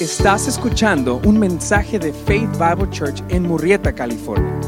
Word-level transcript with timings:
Estás 0.00 0.48
escuchando 0.48 1.20
un 1.26 1.38
mensaje 1.38 1.98
de 1.98 2.14
Faith 2.14 2.50
Bible 2.52 2.88
Church 2.90 3.22
en 3.28 3.42
Murrieta, 3.42 3.94
California. 3.94 4.58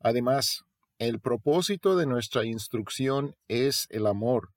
Además, 0.00 0.64
el 0.98 1.20
propósito 1.20 1.96
de 1.96 2.06
nuestra 2.06 2.44
instrucción 2.44 3.36
es 3.46 3.86
el 3.90 4.08
amor, 4.08 4.50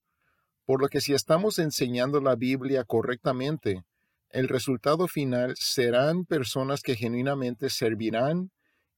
por 0.66 0.82
lo 0.82 0.88
que 0.88 1.02
si 1.02 1.14
estamos 1.14 1.60
enseñando 1.60 2.22
la 2.22 2.36
Biblia 2.36 2.84
correctamente, 2.84 3.84
el 4.30 4.48
resultado 4.48 5.08
final 5.08 5.56
serán 5.58 6.26
personas 6.26 6.82
que 6.82 6.96
genuinamente 6.96 7.70
servirán 7.70 8.52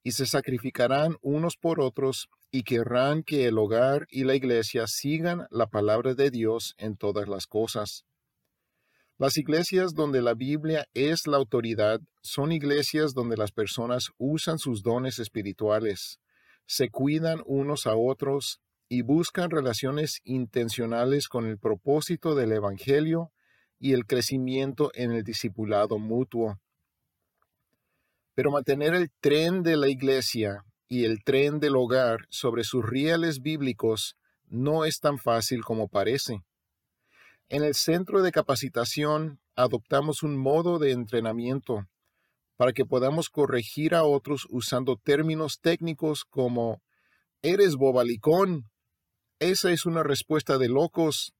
y 0.03 0.11
se 0.11 0.25
sacrificarán 0.25 1.17
unos 1.21 1.57
por 1.57 1.79
otros 1.79 2.29
y 2.51 2.63
querrán 2.63 3.23
que 3.23 3.47
el 3.47 3.57
hogar 3.57 4.05
y 4.09 4.25
la 4.25 4.35
iglesia 4.35 4.85
sigan 4.85 5.47
la 5.49 5.67
palabra 5.67 6.13
de 6.13 6.29
Dios 6.29 6.75
en 6.77 6.97
todas 6.97 7.27
las 7.27 7.47
cosas. 7.47 8.05
Las 9.17 9.37
iglesias 9.37 9.93
donde 9.93 10.21
la 10.21 10.33
Biblia 10.33 10.85
es 10.93 11.25
la 11.27 11.37
autoridad 11.37 12.01
son 12.21 12.51
iglesias 12.51 13.13
donde 13.13 13.37
las 13.37 13.51
personas 13.51 14.11
usan 14.17 14.59
sus 14.59 14.83
dones 14.83 15.17
espirituales, 15.17 16.19
se 16.65 16.89
cuidan 16.89 17.41
unos 17.45 17.87
a 17.87 17.95
otros 17.95 18.59
y 18.89 19.01
buscan 19.01 19.49
relaciones 19.49 20.21
intencionales 20.23 21.27
con 21.27 21.45
el 21.45 21.57
propósito 21.57 22.35
del 22.35 22.51
Evangelio 22.51 23.31
y 23.79 23.93
el 23.93 24.05
crecimiento 24.05 24.91
en 24.93 25.11
el 25.11 25.23
discipulado 25.23 25.97
mutuo. 25.99 26.59
Pero 28.35 28.51
mantener 28.51 28.93
el 28.93 29.11
tren 29.19 29.63
de 29.63 29.77
la 29.77 29.89
iglesia 29.89 30.65
y 30.87 31.05
el 31.05 31.23
tren 31.23 31.59
del 31.59 31.75
hogar 31.75 32.25
sobre 32.29 32.63
sus 32.63 32.85
rieles 32.85 33.41
bíblicos 33.41 34.15
no 34.47 34.85
es 34.85 34.99
tan 34.99 35.17
fácil 35.17 35.63
como 35.63 35.87
parece. 35.87 36.43
En 37.49 37.63
el 37.63 37.73
centro 37.73 38.21
de 38.21 38.31
capacitación 38.31 39.39
adoptamos 39.55 40.23
un 40.23 40.37
modo 40.37 40.79
de 40.79 40.91
entrenamiento 40.91 41.87
para 42.55 42.73
que 42.73 42.85
podamos 42.85 43.29
corregir 43.29 43.95
a 43.95 44.03
otros 44.03 44.47
usando 44.49 44.95
términos 44.97 45.59
técnicos 45.59 46.23
como 46.23 46.81
eres 47.41 47.75
bobalicón 47.75 48.69
esa 49.39 49.71
es 49.71 49.85
una 49.85 50.03
respuesta 50.03 50.57
de 50.57 50.69
locos. 50.69 51.33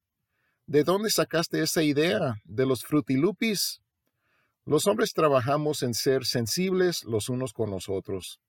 ¿De 0.65 0.83
dónde 0.83 1.09
sacaste 1.09 1.61
esa 1.61 1.83
idea? 1.83 2.41
¿De 2.43 2.65
los 2.65 2.83
frutilupis? 2.83 3.81
Los 4.65 4.87
hombres 4.87 5.13
trabajamos 5.13 5.83
en 5.83 5.93
ser 5.93 6.25
sensibles 6.25 7.03
los 7.03 7.29
unos 7.29 7.53
con 7.53 7.69
los 7.69 7.89
otros. 7.89 8.39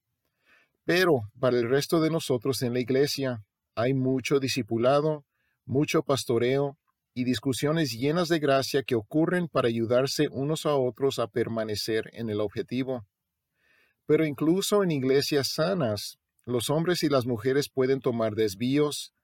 Pero 0.85 1.23
para 1.41 1.59
el 1.59 1.69
resto 1.69 2.01
de 2.01 2.11
nosotros 2.11 2.63
en 2.63 2.73
la 2.73 2.81
iglesia 2.81 3.45
hay 3.75 3.95
mucho 3.95 4.39
discipulado, 4.39 5.25
mucho 5.65 6.03
pastoreo 6.03 6.77
y 7.15 7.25
discusiones 7.25 7.93
llenas 7.93 8.29
de 8.29 8.39
gracia 8.39 8.83
que 8.83 8.95
ocurren 8.95 9.49
para 9.49 9.69
ayudarse 9.69 10.29
unos 10.31 10.67
a 10.67 10.75
otros 10.75 11.19
a 11.19 11.29
permanecer 11.29 12.11
en 12.13 12.29
el 12.29 12.41
objetivo. 12.41 13.07
Pero 14.07 14.27
incluso 14.27 14.83
en 14.83 14.91
iglesias 14.91 15.53
sanas, 15.55 16.19
los 16.45 16.71
hombres 16.71 17.03
y 17.03 17.09
las 17.09 17.25
mujeres 17.25 17.69
pueden 17.69 18.01
tomar 18.01 18.35
desvíos, 18.35 19.15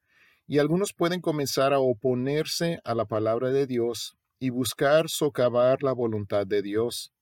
y 0.51 0.59
algunos 0.59 0.93
pueden 0.93 1.21
comenzar 1.21 1.73
a 1.73 1.79
oponerse 1.79 2.81
a 2.83 2.97
la 2.97 3.05
palabra 3.05 3.51
de 3.51 3.69
Dios 3.69 4.17
y 4.41 4.51
buscar 4.51 5.09
socavar 5.09 5.85
la 5.85 5.93
voluntad 5.93 6.45
de 6.45 6.61
Dios. 6.61 7.13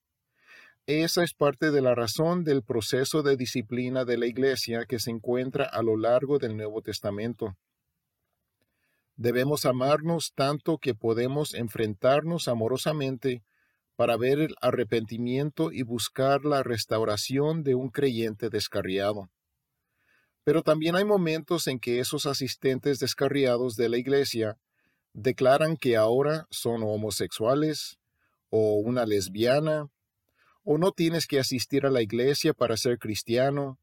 Esa 0.86 1.22
es 1.22 1.34
parte 1.34 1.70
de 1.70 1.82
la 1.82 1.94
razón 1.94 2.42
del 2.42 2.62
proceso 2.62 3.22
de 3.22 3.36
disciplina 3.36 4.06
de 4.06 4.16
la 4.16 4.24
Iglesia 4.24 4.86
que 4.88 4.98
se 4.98 5.10
encuentra 5.10 5.66
a 5.66 5.82
lo 5.82 5.98
largo 5.98 6.38
del 6.38 6.56
Nuevo 6.56 6.80
Testamento. 6.80 7.54
Debemos 9.16 9.66
amarnos 9.66 10.32
tanto 10.34 10.78
que 10.78 10.94
podemos 10.94 11.52
enfrentarnos 11.52 12.48
amorosamente 12.48 13.42
para 13.94 14.16
ver 14.16 14.38
el 14.38 14.54
arrepentimiento 14.62 15.70
y 15.70 15.82
buscar 15.82 16.46
la 16.46 16.62
restauración 16.62 17.62
de 17.62 17.74
un 17.74 17.90
creyente 17.90 18.48
descarriado. 18.48 19.28
Pero 20.48 20.62
también 20.62 20.96
hay 20.96 21.04
momentos 21.04 21.66
en 21.66 21.78
que 21.78 22.00
esos 22.00 22.24
asistentes 22.24 22.98
descarriados 23.00 23.76
de 23.76 23.90
la 23.90 23.98
iglesia 23.98 24.56
declaran 25.12 25.76
que 25.76 25.94
ahora 25.98 26.46
son 26.50 26.82
homosexuales 26.84 27.98
o 28.48 28.76
una 28.76 29.04
lesbiana, 29.04 29.90
o 30.64 30.78
no 30.78 30.92
tienes 30.92 31.26
que 31.26 31.38
asistir 31.38 31.84
a 31.84 31.90
la 31.90 32.00
iglesia 32.00 32.54
para 32.54 32.78
ser 32.78 32.98
cristiano, 32.98 33.78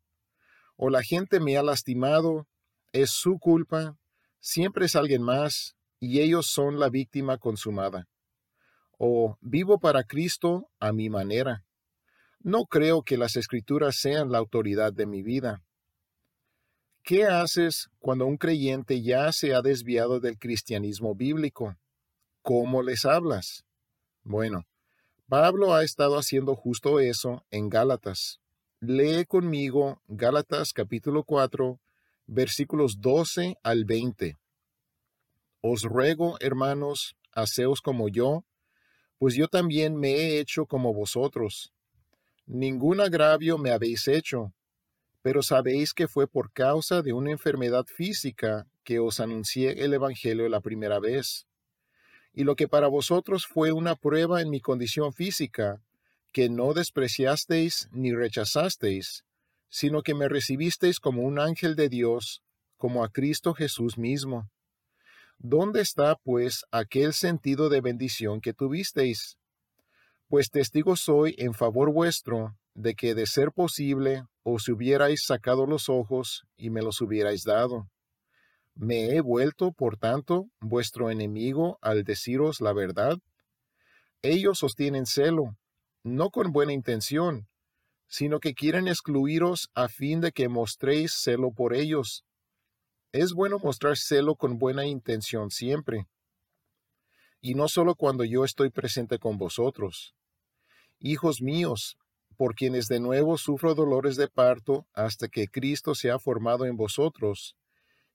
o 0.75 0.89
la 0.89 1.03
gente 1.03 1.39
me 1.39 1.55
ha 1.55 1.61
lastimado, 1.61 2.47
es 2.93 3.11
su 3.11 3.37
culpa, 3.37 3.99
siempre 4.39 4.87
es 4.87 4.95
alguien 4.95 5.21
más, 5.21 5.75
y 5.99 6.21
ellos 6.21 6.47
son 6.47 6.79
la 6.79 6.89
víctima 6.89 7.37
consumada. 7.37 8.07
O 8.97 9.37
vivo 9.39 9.77
para 9.77 10.03
Cristo 10.03 10.67
a 10.79 10.91
mi 10.93 11.11
manera. 11.11 11.63
No 12.39 12.65
creo 12.65 13.03
que 13.03 13.19
las 13.19 13.35
escrituras 13.35 13.97
sean 13.97 14.31
la 14.31 14.39
autoridad 14.39 14.93
de 14.93 15.05
mi 15.05 15.21
vida. 15.21 15.61
¿Qué 17.05 17.25
haces 17.25 17.91
cuando 17.99 18.25
un 18.25 18.35
creyente 18.35 19.03
ya 19.03 19.31
se 19.31 19.53
ha 19.53 19.61
desviado 19.61 20.19
del 20.19 20.39
cristianismo 20.39 21.13
bíblico? 21.13 21.77
¿Cómo 22.41 22.81
les 22.81 23.05
hablas? 23.05 23.63
Bueno, 24.23 24.65
Pablo 25.29 25.75
ha 25.75 25.83
estado 25.83 26.17
haciendo 26.17 26.55
justo 26.55 26.99
eso 26.99 27.45
en 27.51 27.69
Gálatas. 27.69 28.39
Lee 28.79 29.23
conmigo 29.27 30.01
Gálatas 30.07 30.73
capítulo 30.73 31.23
4, 31.23 31.79
versículos 32.25 32.99
12 32.99 33.59
al 33.61 33.85
20. 33.85 34.39
Os 35.61 35.83
ruego, 35.83 36.37
hermanos, 36.39 37.15
haceos 37.33 37.81
como 37.81 38.09
yo, 38.09 38.45
pues 39.19 39.35
yo 39.35 39.47
también 39.47 39.95
me 39.95 40.09
he 40.09 40.39
hecho 40.39 40.65
como 40.65 40.91
vosotros. 40.91 41.71
Ningún 42.47 42.99
agravio 42.99 43.59
me 43.59 43.69
habéis 43.69 44.07
hecho 44.07 44.55
pero 45.25 45.41
sabéis 45.41 45.95
que 45.95 46.07
fue 46.07 46.27
por 46.27 46.51
causa 46.51 47.01
de 47.01 47.11
una 47.11 47.31
enfermedad 47.31 47.87
física 47.87 48.67
que 48.83 48.99
os 48.99 49.19
anuncié 49.19 49.83
el 49.83 49.91
Evangelio 49.95 50.47
la 50.49 50.61
primera 50.61 50.99
vez. 50.99 51.47
Y 52.31 52.43
lo 52.43 52.55
que 52.55 52.67
para 52.67 52.89
vosotros 52.89 53.47
fue 53.47 53.71
una 53.71 53.95
prueba 53.95 54.43
en 54.43 54.51
mi 54.51 54.61
condición 54.61 55.13
física, 55.13 55.81
que 56.31 56.47
no 56.47 56.75
despreciasteis 56.75 57.89
ni 57.91 58.13
rechazasteis, 58.13 59.25
sino 59.67 60.03
que 60.03 60.13
me 60.13 60.29
recibisteis 60.29 60.99
como 60.99 61.23
un 61.23 61.39
ángel 61.39 61.75
de 61.75 61.89
Dios, 61.89 62.43
como 62.77 63.03
a 63.03 63.09
Cristo 63.09 63.55
Jesús 63.55 63.97
mismo. 63.97 64.51
¿Dónde 65.39 65.81
está, 65.81 66.17
pues, 66.17 66.65
aquel 66.69 67.13
sentido 67.13 67.69
de 67.69 67.81
bendición 67.81 68.41
que 68.41 68.53
tuvisteis? 68.53 69.39
Pues 70.27 70.51
testigo 70.51 70.95
soy 70.95 71.33
en 71.39 71.55
favor 71.55 71.91
vuestro 71.91 72.55
de 72.75 72.93
que 72.93 73.15
de 73.15 73.25
ser 73.25 73.51
posible 73.51 74.23
os 74.43 74.67
hubierais 74.67 75.23
sacado 75.25 75.65
los 75.65 75.89
ojos 75.89 76.45
y 76.55 76.69
me 76.69 76.81
los 76.81 77.01
hubierais 77.01 77.43
dado. 77.43 77.89
¿Me 78.75 79.15
he 79.15 79.21
vuelto, 79.21 79.71
por 79.71 79.97
tanto, 79.97 80.49
vuestro 80.59 81.09
enemigo 81.09 81.79
al 81.81 82.03
deciros 82.03 82.61
la 82.61 82.73
verdad? 82.73 83.17
Ellos 84.21 84.61
os 84.63 84.75
tienen 84.75 85.05
celo, 85.05 85.57
no 86.03 86.29
con 86.29 86.51
buena 86.51 86.73
intención, 86.73 87.47
sino 88.07 88.39
que 88.39 88.53
quieren 88.53 88.87
excluiros 88.87 89.69
a 89.73 89.87
fin 89.87 90.19
de 90.19 90.31
que 90.31 90.49
mostréis 90.49 91.13
celo 91.13 91.51
por 91.51 91.73
ellos. 91.73 92.25
Es 93.13 93.33
bueno 93.33 93.59
mostrar 93.59 93.97
celo 93.97 94.35
con 94.35 94.59
buena 94.59 94.85
intención 94.85 95.49
siempre, 95.49 96.07
y 97.39 97.53
no 97.53 97.67
solo 97.67 97.95
cuando 97.95 98.23
yo 98.25 98.43
estoy 98.43 98.71
presente 98.71 99.19
con 99.19 99.37
vosotros. 99.37 100.15
Hijos 100.99 101.41
míos, 101.41 101.97
por 102.35 102.55
quienes 102.55 102.87
de 102.87 102.99
nuevo 102.99 103.37
sufro 103.37 103.73
dolores 103.73 104.15
de 104.15 104.27
parto 104.27 104.85
hasta 104.93 105.27
que 105.27 105.47
Cristo 105.47 105.95
se 105.95 106.11
ha 106.11 106.19
formado 106.19 106.65
en 106.65 106.77
vosotros. 106.77 107.55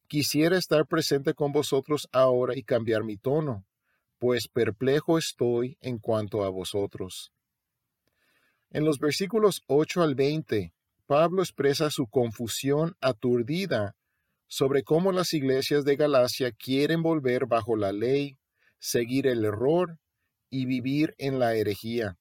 Quisiera 0.06 0.56
estar 0.56 0.86
presente 0.86 1.34
con 1.34 1.52
vosotros 1.52 2.08
ahora 2.12 2.56
y 2.56 2.62
cambiar 2.62 3.04
mi 3.04 3.16
tono, 3.16 3.64
pues 4.18 4.48
perplejo 4.48 5.18
estoy 5.18 5.78
en 5.80 5.98
cuanto 5.98 6.44
a 6.44 6.50
vosotros. 6.50 7.32
En 8.70 8.84
los 8.84 8.98
versículos 8.98 9.62
8 9.66 10.02
al 10.02 10.14
20, 10.14 10.72
Pablo 11.06 11.42
expresa 11.42 11.90
su 11.90 12.06
confusión 12.06 12.96
aturdida 13.00 13.96
sobre 14.46 14.82
cómo 14.82 15.10
las 15.10 15.32
iglesias 15.32 15.84
de 15.84 15.96
Galacia 15.96 16.52
quieren 16.52 17.02
volver 17.02 17.46
bajo 17.46 17.76
la 17.76 17.92
ley, 17.92 18.36
seguir 18.78 19.26
el 19.26 19.44
error 19.44 19.98
y 20.50 20.66
vivir 20.66 21.14
en 21.18 21.38
la 21.38 21.54
herejía. 21.54 22.18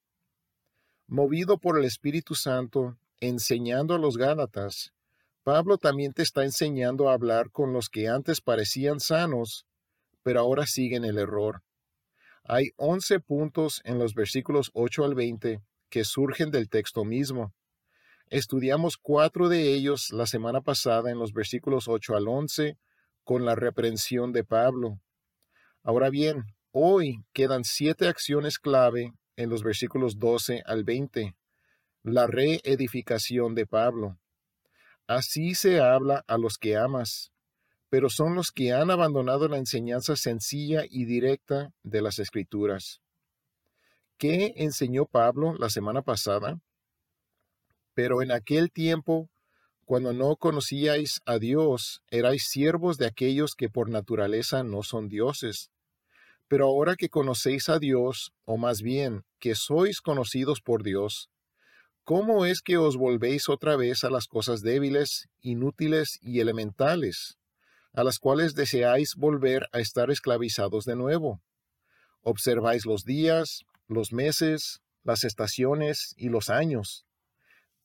Movido 1.11 1.57
por 1.57 1.79
el 1.79 1.85
Espíritu 1.85 2.35
Santo, 2.35 2.99
enseñando 3.19 3.95
a 3.95 3.97
los 3.97 4.15
Gálatas, 4.15 4.93
Pablo 5.41 5.79
también 5.79 6.13
te 6.13 6.21
está 6.21 6.43
enseñando 6.43 7.09
a 7.09 7.13
hablar 7.13 7.49
con 7.49 7.73
los 7.73 7.89
que 7.89 8.07
antes 8.07 8.41
parecían 8.41 8.99
sanos, 8.99 9.65
pero 10.21 10.39
ahora 10.39 10.67
siguen 10.67 11.05
el 11.05 11.17
error. 11.17 11.63
Hay 12.43 12.73
once 12.75 13.19
puntos 13.19 13.81
en 13.85 13.97
los 13.97 14.13
versículos 14.13 14.69
8 14.75 15.03
al 15.03 15.15
20 15.15 15.63
que 15.89 16.03
surgen 16.03 16.51
del 16.51 16.69
texto 16.69 17.03
mismo. 17.03 17.55
Estudiamos 18.27 18.95
cuatro 18.95 19.49
de 19.49 19.73
ellos 19.73 20.11
la 20.11 20.27
semana 20.27 20.61
pasada 20.61 21.09
en 21.09 21.17
los 21.17 21.33
versículos 21.33 21.87
8 21.87 22.17
al 22.17 22.27
11 22.27 22.77
con 23.23 23.45
la 23.45 23.55
reprensión 23.55 24.31
de 24.31 24.43
Pablo. 24.43 24.99
Ahora 25.81 26.11
bien, 26.11 26.43
hoy 26.69 27.25
quedan 27.33 27.63
siete 27.63 28.07
acciones 28.07 28.59
clave 28.59 29.15
en 29.39 29.49
los 29.49 29.63
versículos 29.63 30.19
12 30.19 30.63
al 30.65 30.83
20. 30.83 31.33
La 32.03 32.27
reedificación 32.27 33.55
de 33.55 33.65
Pablo. 33.65 34.19
Así 35.07 35.55
se 35.55 35.79
habla 35.79 36.25
a 36.27 36.37
los 36.37 36.57
que 36.57 36.75
amas, 36.75 37.31
pero 37.89 38.09
son 38.09 38.35
los 38.35 38.51
que 38.51 38.73
han 38.73 38.91
abandonado 38.91 39.47
la 39.47 39.57
enseñanza 39.57 40.17
sencilla 40.17 40.83
y 40.89 41.05
directa 41.05 41.71
de 41.83 42.01
las 42.01 42.19
Escrituras. 42.19 43.01
¿Qué 44.17 44.55
enseñó 44.57 45.05
Pablo 45.05 45.55
la 45.57 45.69
semana 45.69 46.01
pasada? 46.01 46.59
Pero 47.93 48.21
en 48.21 48.33
aquel 48.33 48.73
tiempo, 48.73 49.29
cuando 49.85 50.11
no 50.11 50.35
conocíais 50.35 51.21
a 51.25 51.39
Dios, 51.39 52.03
erais 52.11 52.43
siervos 52.49 52.97
de 52.97 53.05
aquellos 53.05 53.55
que 53.55 53.69
por 53.69 53.89
naturaleza 53.89 54.63
no 54.63 54.83
son 54.83 55.07
dioses. 55.07 55.71
Pero 56.49 56.65
ahora 56.65 56.97
que 56.97 57.07
conocéis 57.07 57.69
a 57.69 57.79
Dios, 57.79 58.33
o 58.43 58.57
más 58.57 58.81
bien 58.81 59.23
que 59.39 59.55
sois 59.55 60.01
conocidos 60.01 60.61
por 60.61 60.83
Dios, 60.83 61.29
¿cómo 62.03 62.45
es 62.45 62.61
que 62.61 62.77
os 62.77 62.97
volvéis 62.97 63.49
otra 63.49 63.75
vez 63.75 64.03
a 64.03 64.09
las 64.09 64.27
cosas 64.27 64.61
débiles, 64.61 65.29
inútiles 65.41 66.19
y 66.21 66.39
elementales, 66.39 67.37
a 67.93 68.03
las 68.03 68.19
cuales 68.19 68.53
deseáis 68.53 69.15
volver 69.15 69.67
a 69.71 69.79
estar 69.79 70.11
esclavizados 70.11 70.85
de 70.85 70.95
nuevo? 70.95 71.41
Observáis 72.21 72.85
los 72.85 73.03
días, 73.05 73.65
los 73.87 74.11
meses, 74.11 74.81
las 75.03 75.23
estaciones 75.23 76.13
y 76.17 76.29
los 76.29 76.49
años 76.49 77.05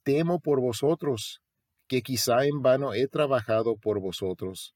temo 0.05 0.39
por 0.39 0.61
vosotros, 0.61 1.41
que 1.89 2.03
quizá 2.03 2.45
en 2.45 2.63
vano 2.63 2.95
he 2.95 3.09
trabajado 3.09 3.77
por 3.77 4.01
vosotros. 4.01 4.75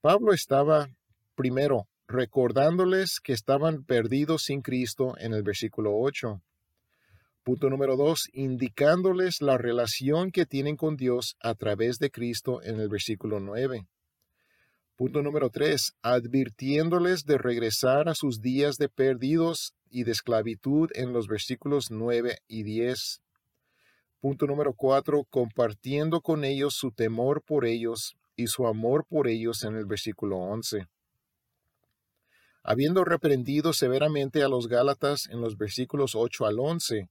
Pablo 0.00 0.32
estaba, 0.32 0.88
primero, 1.36 1.86
recordándoles 2.12 3.18
que 3.20 3.32
estaban 3.32 3.84
perdidos 3.84 4.44
sin 4.44 4.62
Cristo 4.62 5.14
en 5.18 5.32
el 5.32 5.42
versículo 5.42 5.96
8. 5.96 6.40
Punto 7.42 7.70
número 7.70 7.96
2, 7.96 8.28
indicándoles 8.34 9.42
la 9.42 9.58
relación 9.58 10.30
que 10.30 10.46
tienen 10.46 10.76
con 10.76 10.96
Dios 10.96 11.36
a 11.40 11.54
través 11.54 11.98
de 11.98 12.10
Cristo 12.10 12.62
en 12.62 12.78
el 12.78 12.88
versículo 12.88 13.40
9. 13.40 13.88
Punto 14.94 15.22
número 15.22 15.50
3, 15.50 15.94
advirtiéndoles 16.02 17.24
de 17.24 17.38
regresar 17.38 18.08
a 18.08 18.14
sus 18.14 18.40
días 18.40 18.76
de 18.76 18.88
perdidos 18.88 19.74
y 19.90 20.04
de 20.04 20.12
esclavitud 20.12 20.90
en 20.94 21.12
los 21.12 21.26
versículos 21.26 21.90
9 21.90 22.38
y 22.46 22.62
10. 22.62 23.22
Punto 24.20 24.46
número 24.46 24.72
cuatro, 24.74 25.24
compartiendo 25.28 26.20
con 26.20 26.44
ellos 26.44 26.74
su 26.74 26.92
temor 26.92 27.42
por 27.42 27.66
ellos 27.66 28.14
y 28.36 28.46
su 28.46 28.68
amor 28.68 29.04
por 29.08 29.26
ellos 29.26 29.64
en 29.64 29.74
el 29.74 29.84
versículo 29.84 30.36
11. 30.36 30.86
Habiendo 32.62 33.04
reprendido 33.04 33.72
severamente 33.72 34.42
a 34.42 34.48
los 34.48 34.68
Gálatas 34.68 35.28
en 35.28 35.40
los 35.40 35.56
versículos 35.56 36.14
8 36.14 36.46
al 36.46 36.60
11, 36.60 37.08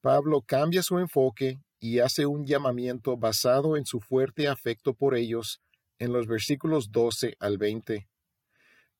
Pablo 0.00 0.42
cambia 0.42 0.82
su 0.82 0.98
enfoque 0.98 1.60
y 1.78 2.00
hace 2.00 2.26
un 2.26 2.46
llamamiento 2.46 3.16
basado 3.16 3.76
en 3.76 3.86
su 3.86 4.00
fuerte 4.00 4.48
afecto 4.48 4.94
por 4.94 5.16
ellos 5.16 5.60
en 5.98 6.12
los 6.12 6.26
versículos 6.26 6.90
12 6.90 7.36
al 7.38 7.58
20. 7.58 8.08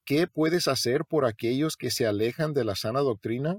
¿Qué 0.05 0.27
puedes 0.27 0.69
hacer 0.69 1.05
por 1.05 1.25
aquellos 1.25 1.77
que 1.77 1.91
se 1.91 2.07
alejan 2.07 2.55
de 2.55 2.65
la 2.65 2.77
sana 2.77 3.01
doctrina? 3.01 3.59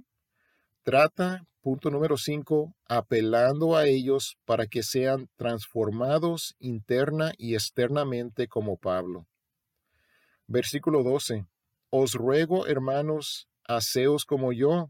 Trata 0.84 1.46
Punto 1.64 1.90
número 1.90 2.18
5. 2.18 2.76
Apelando 2.90 3.78
a 3.78 3.88
ellos 3.88 4.38
para 4.44 4.68
que 4.68 4.84
sean 4.84 5.30
transformados 5.38 6.58
interna 6.60 7.32
y 7.38 7.54
externamente 7.56 8.50
como 8.50 8.76
Pablo. 8.76 9.28
Versículo 10.46 11.04
12. 11.04 11.46
Os 11.96 12.16
ruego, 12.16 12.66
hermanos, 12.66 13.48
haceos 13.68 14.26
como 14.26 14.52
yo, 14.52 14.90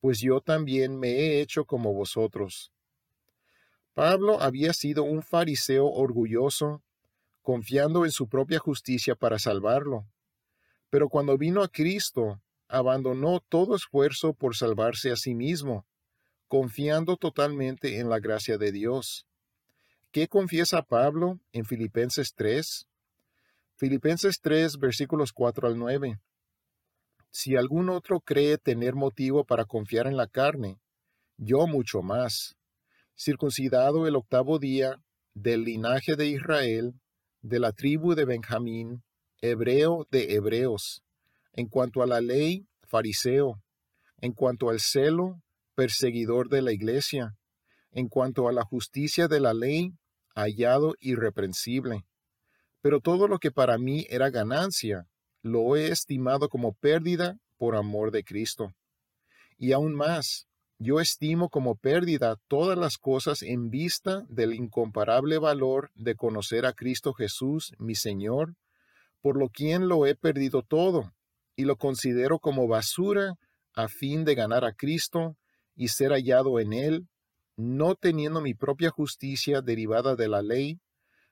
pues 0.00 0.20
yo 0.20 0.40
también 0.40 0.98
me 0.98 1.10
he 1.10 1.42
hecho 1.42 1.66
como 1.66 1.92
vosotros. 1.92 2.72
Pablo 3.92 4.40
había 4.40 4.72
sido 4.72 5.02
un 5.02 5.22
fariseo 5.22 5.86
orgulloso, 5.86 6.82
confiando 7.42 8.06
en 8.06 8.10
su 8.10 8.26
propia 8.26 8.58
justicia 8.58 9.14
para 9.14 9.38
salvarlo. 9.38 10.06
Pero 10.88 11.10
cuando 11.10 11.36
vino 11.36 11.62
a 11.62 11.68
Cristo, 11.68 12.40
abandonó 12.68 13.40
todo 13.40 13.76
esfuerzo 13.76 14.32
por 14.32 14.56
salvarse 14.56 15.10
a 15.10 15.16
sí 15.16 15.34
mismo 15.34 15.84
confiando 16.48 17.16
totalmente 17.16 18.00
en 18.00 18.08
la 18.08 18.18
gracia 18.18 18.58
de 18.58 18.72
Dios. 18.72 19.24
¿Qué 20.10 20.26
confiesa 20.26 20.82
Pablo 20.82 21.38
en 21.52 21.64
Filipenses 21.64 22.34
3? 22.34 22.88
Filipenses 23.76 24.40
3, 24.40 24.78
versículos 24.78 25.32
4 25.32 25.68
al 25.68 25.78
9. 25.78 26.18
Si 27.30 27.56
algún 27.56 27.88
otro 27.90 28.20
cree 28.20 28.58
tener 28.58 28.94
motivo 28.94 29.44
para 29.44 29.64
confiar 29.64 30.06
en 30.06 30.16
la 30.16 30.26
carne, 30.26 30.80
yo 31.36 31.66
mucho 31.66 32.02
más. 32.02 32.56
Circuncidado 33.16 34.06
el 34.06 34.16
octavo 34.16 34.58
día, 34.58 35.00
del 35.34 35.64
linaje 35.64 36.16
de 36.16 36.26
Israel, 36.26 36.94
de 37.40 37.60
la 37.60 37.72
tribu 37.72 38.14
de 38.14 38.24
Benjamín, 38.24 39.04
hebreo 39.40 40.06
de 40.10 40.34
hebreos, 40.34 41.02
en 41.52 41.68
cuanto 41.68 42.02
a 42.02 42.06
la 42.06 42.20
ley, 42.20 42.66
fariseo, 42.82 43.62
en 44.20 44.32
cuanto 44.32 44.70
al 44.70 44.80
celo, 44.80 45.40
perseguidor 45.74 46.48
de 46.48 46.62
la 46.62 46.72
iglesia, 46.72 47.36
en 47.92 48.08
cuanto 48.08 48.48
a 48.48 48.52
la 48.52 48.64
justicia 48.64 49.28
de 49.28 49.40
la 49.40 49.54
ley, 49.54 49.92
hallado 50.34 50.94
irreprensible. 51.00 52.04
Pero 52.82 53.00
todo 53.00 53.28
lo 53.28 53.38
que 53.38 53.50
para 53.50 53.78
mí 53.78 54.06
era 54.10 54.30
ganancia, 54.30 55.06
lo 55.42 55.76
he 55.76 55.88
estimado 55.88 56.48
como 56.48 56.72
pérdida 56.72 57.38
por 57.56 57.76
amor 57.76 58.10
de 58.10 58.24
Cristo. 58.24 58.74
Y 59.58 59.72
aún 59.72 59.94
más, 59.94 60.46
yo 60.78 61.00
estimo 61.00 61.50
como 61.50 61.76
pérdida 61.76 62.36
todas 62.48 62.78
las 62.78 62.96
cosas 62.96 63.42
en 63.42 63.70
vista 63.70 64.24
del 64.28 64.54
incomparable 64.54 65.38
valor 65.38 65.90
de 65.94 66.14
conocer 66.14 66.64
a 66.64 66.72
Cristo 66.72 67.12
Jesús, 67.12 67.74
mi 67.78 67.94
Señor, 67.94 68.54
por 69.20 69.36
lo 69.36 69.50
quien 69.50 69.88
lo 69.88 70.06
he 70.06 70.14
perdido 70.14 70.62
todo, 70.62 71.12
y 71.54 71.64
lo 71.64 71.76
considero 71.76 72.38
como 72.38 72.66
basura 72.66 73.34
a 73.74 73.88
fin 73.88 74.24
de 74.24 74.34
ganar 74.34 74.64
a 74.64 74.72
Cristo 74.72 75.36
y 75.76 75.88
ser 75.88 76.12
hallado 76.12 76.58
en 76.58 76.72
él, 76.72 77.08
no 77.56 77.94
teniendo 77.94 78.40
mi 78.40 78.54
propia 78.54 78.88
justicia 78.88 79.60
derivada 79.60 80.16
de 80.16 80.28
la 80.28 80.40
ley, 80.40 80.80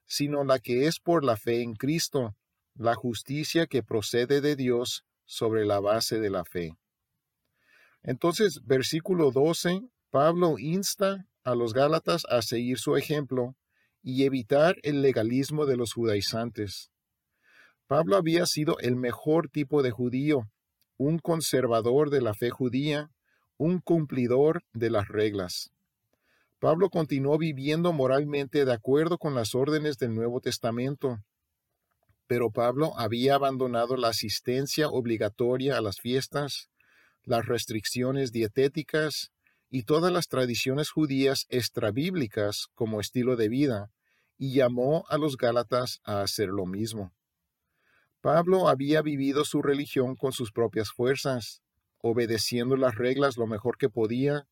sino 0.04 0.44
la 0.44 0.58
que 0.58 0.86
es 0.86 1.00
por 1.00 1.24
la 1.24 1.36
fe 1.36 1.62
en 1.62 1.74
Cristo, 1.74 2.34
la 2.78 2.94
justicia 2.94 3.66
que 3.66 3.82
procede 3.82 4.40
de 4.40 4.56
Dios 4.56 5.04
sobre 5.24 5.66
la 5.66 5.80
base 5.80 6.20
de 6.20 6.30
la 6.30 6.44
fe. 6.44 6.76
Entonces, 8.02 8.60
versículo 8.64 9.32
12, 9.32 9.82
Pablo 10.10 10.58
insta 10.58 11.26
a 11.44 11.54
los 11.54 11.74
Gálatas 11.74 12.22
a 12.30 12.40
seguir 12.40 12.78
su 12.78 12.96
ejemplo 12.96 13.56
y 14.02 14.24
evitar 14.24 14.76
el 14.82 15.02
legalismo 15.02 15.66
de 15.66 15.76
los 15.76 15.92
judaizantes. 15.92 16.90
Pablo 17.88 18.16
había 18.16 18.46
sido 18.46 18.78
el 18.78 18.96
mejor 18.96 19.48
tipo 19.48 19.82
de 19.82 19.90
judío, 19.90 20.48
un 20.96 21.18
conservador 21.18 22.10
de 22.10 22.20
la 22.20 22.34
fe 22.34 22.50
judía, 22.50 23.10
un 23.56 23.80
cumplidor 23.80 24.62
de 24.72 24.90
las 24.90 25.08
reglas. 25.08 25.72
Pablo 26.60 26.90
continuó 26.90 27.38
viviendo 27.38 27.92
moralmente 27.92 28.64
de 28.64 28.72
acuerdo 28.72 29.18
con 29.18 29.34
las 29.34 29.54
órdenes 29.54 29.98
del 29.98 30.14
Nuevo 30.14 30.40
Testamento, 30.40 31.18
pero 32.28 32.50
Pablo 32.50 32.92
había 32.96 33.34
abandonado 33.34 33.96
la 33.96 34.08
asistencia 34.08 34.88
obligatoria 34.88 35.78
a 35.78 35.80
las 35.80 35.98
fiestas, 35.98 36.68
las 37.24 37.46
restricciones 37.46 38.30
dietéticas 38.32 39.32
y 39.70 39.82
todas 39.82 40.12
las 40.12 40.28
tradiciones 40.28 40.90
judías 40.90 41.46
extrabíblicas 41.48 42.68
como 42.74 43.00
estilo 43.00 43.34
de 43.36 43.48
vida, 43.48 43.90
y 44.36 44.54
llamó 44.54 45.04
a 45.08 45.18
los 45.18 45.36
Gálatas 45.36 46.00
a 46.04 46.20
hacer 46.20 46.48
lo 46.48 46.66
mismo. 46.66 47.12
Pablo 48.20 48.68
había 48.68 49.00
vivido 49.00 49.44
su 49.44 49.62
religión 49.62 50.14
con 50.14 50.32
sus 50.32 50.52
propias 50.52 50.90
fuerzas, 50.90 51.62
obedeciendo 51.98 52.76
las 52.76 52.94
reglas 52.94 53.36
lo 53.38 53.46
mejor 53.46 53.78
que 53.78 53.88
podía, 53.88 54.46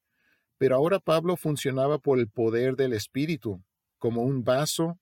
pero 0.57 0.77
ahora 0.77 0.99
Pablo 0.99 1.37
funcionaba 1.37 1.99
por 1.99 2.19
el 2.19 2.29
poder 2.29 2.75
del 2.75 2.95
Espíritu, 2.95 3.63
como 3.99 4.23
un 4.23 4.45
vaso, 4.45 4.99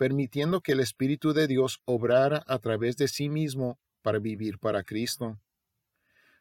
permitiendo 0.00 0.62
que 0.62 0.72
el 0.72 0.80
Espíritu 0.80 1.34
de 1.34 1.46
Dios 1.46 1.82
obrara 1.84 2.42
a 2.46 2.58
través 2.58 2.96
de 2.96 3.06
sí 3.06 3.28
mismo 3.28 3.78
para 4.00 4.18
vivir 4.18 4.58
para 4.58 4.82
Cristo. 4.82 5.38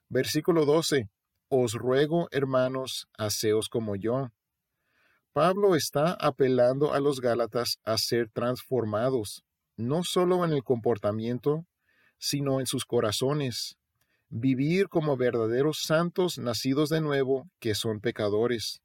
Versículo 0.08 0.66
12. 0.66 1.10
Os 1.50 1.74
ruego, 1.74 2.30
hermanos, 2.32 3.10
haceos 3.18 3.68
como 3.68 3.98
yo. 3.98 4.32
Pablo 5.34 5.76
está 5.76 6.14
apelando 6.14 6.94
a 6.94 7.02
los 7.02 7.20
Gálatas 7.20 7.80
a 7.84 7.98
ser 7.98 8.30
transformados, 8.30 9.44
no 9.76 10.06
solo 10.06 10.46
en 10.46 10.54
el 10.54 10.64
comportamiento, 10.64 11.66
sino 12.18 12.62
en 12.62 12.66
sus 12.66 12.86
corazones, 12.86 13.76
vivir 14.30 14.88
como 14.88 15.18
verdaderos 15.18 15.82
santos 15.82 16.38
nacidos 16.38 16.88
de 16.88 17.02
nuevo 17.02 17.50
que 17.60 17.76
son 17.76 18.00
pecadores. 18.00 18.82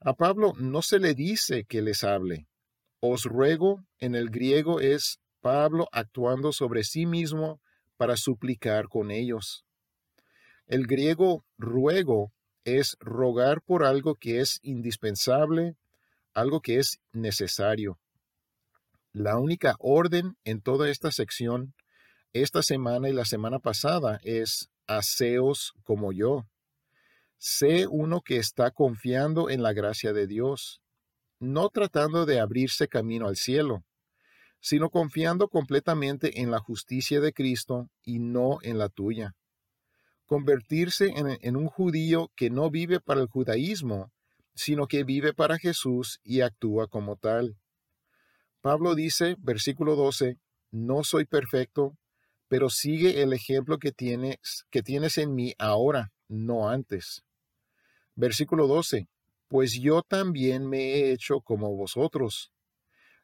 A 0.00 0.12
Pablo 0.14 0.54
no 0.56 0.82
se 0.82 0.98
le 0.98 1.14
dice 1.14 1.62
que 1.66 1.82
les 1.82 2.02
hable. 2.02 2.48
Os 3.08 3.22
ruego 3.22 3.84
en 4.00 4.16
el 4.16 4.30
griego 4.30 4.80
es 4.80 5.20
Pablo 5.40 5.88
actuando 5.92 6.52
sobre 6.52 6.82
sí 6.82 7.06
mismo 7.06 7.60
para 7.96 8.16
suplicar 8.16 8.88
con 8.88 9.12
ellos. 9.12 9.64
El 10.66 10.88
griego 10.88 11.44
ruego 11.56 12.32
es 12.64 12.96
rogar 12.98 13.62
por 13.62 13.84
algo 13.84 14.16
que 14.16 14.40
es 14.40 14.58
indispensable, 14.62 15.76
algo 16.34 16.60
que 16.60 16.80
es 16.80 16.98
necesario. 17.12 18.00
La 19.12 19.38
única 19.38 19.76
orden 19.78 20.36
en 20.42 20.60
toda 20.60 20.90
esta 20.90 21.12
sección, 21.12 21.74
esta 22.32 22.60
semana 22.60 23.08
y 23.08 23.12
la 23.12 23.24
semana 23.24 23.60
pasada, 23.60 24.18
es 24.24 24.68
aseos 24.88 25.74
como 25.84 26.12
yo. 26.12 26.44
Sé 27.38 27.86
uno 27.86 28.20
que 28.20 28.38
está 28.38 28.72
confiando 28.72 29.48
en 29.48 29.62
la 29.62 29.72
gracia 29.72 30.12
de 30.12 30.26
Dios, 30.26 30.80
no 31.38 31.68
tratando 31.68 32.26
de 32.26 32.40
abrirse 32.40 32.88
camino 32.88 33.28
al 33.28 33.36
cielo, 33.36 33.84
sino 34.60 34.90
confiando 34.90 35.48
completamente 35.48 36.40
en 36.40 36.50
la 36.50 36.58
justicia 36.58 37.20
de 37.20 37.32
Cristo 37.32 37.88
y 38.02 38.18
no 38.18 38.58
en 38.62 38.78
la 38.78 38.88
tuya. 38.88 39.36
Convertirse 40.24 41.12
en, 41.14 41.56
un 41.56 41.68
judío 41.68 42.32
que 42.34 42.50
no 42.50 42.70
vive 42.70 42.98
para 42.98 43.20
el 43.20 43.28
judaísmo, 43.28 44.10
sino 44.54 44.88
que 44.88 45.04
vive 45.04 45.34
para 45.34 45.58
Jesús 45.58 46.18
y 46.24 46.40
actúa 46.40 46.88
como 46.88 47.16
tal. 47.16 47.56
Pablo 48.60 48.96
dice, 48.96 49.36
versículo 49.38 49.94
12, 49.94 50.38
no 50.72 51.04
soy 51.04 51.26
perfecto, 51.26 51.96
pero 52.48 52.70
sigue 52.70 53.22
el 53.22 53.32
ejemplo 53.32 53.78
que 53.78 53.92
tienes, 53.92 54.66
que 54.70 54.82
tienes 54.82 55.18
en 55.18 55.34
mí 55.34 55.54
ahora, 55.58 56.12
no 56.28 56.68
antes. 56.68 57.22
Versículo 58.16 58.66
12, 58.66 59.08
pues 59.48 59.78
yo 59.80 60.02
también 60.02 60.68
me 60.68 60.94
he 60.94 61.12
hecho 61.12 61.40
como 61.40 61.74
vosotros. 61.76 62.52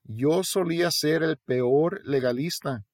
Yo 0.04 0.42
solía 0.44 0.90
ser 0.90 1.22
el 1.22 1.36
peor 1.36 2.00
legalista. 2.04 2.84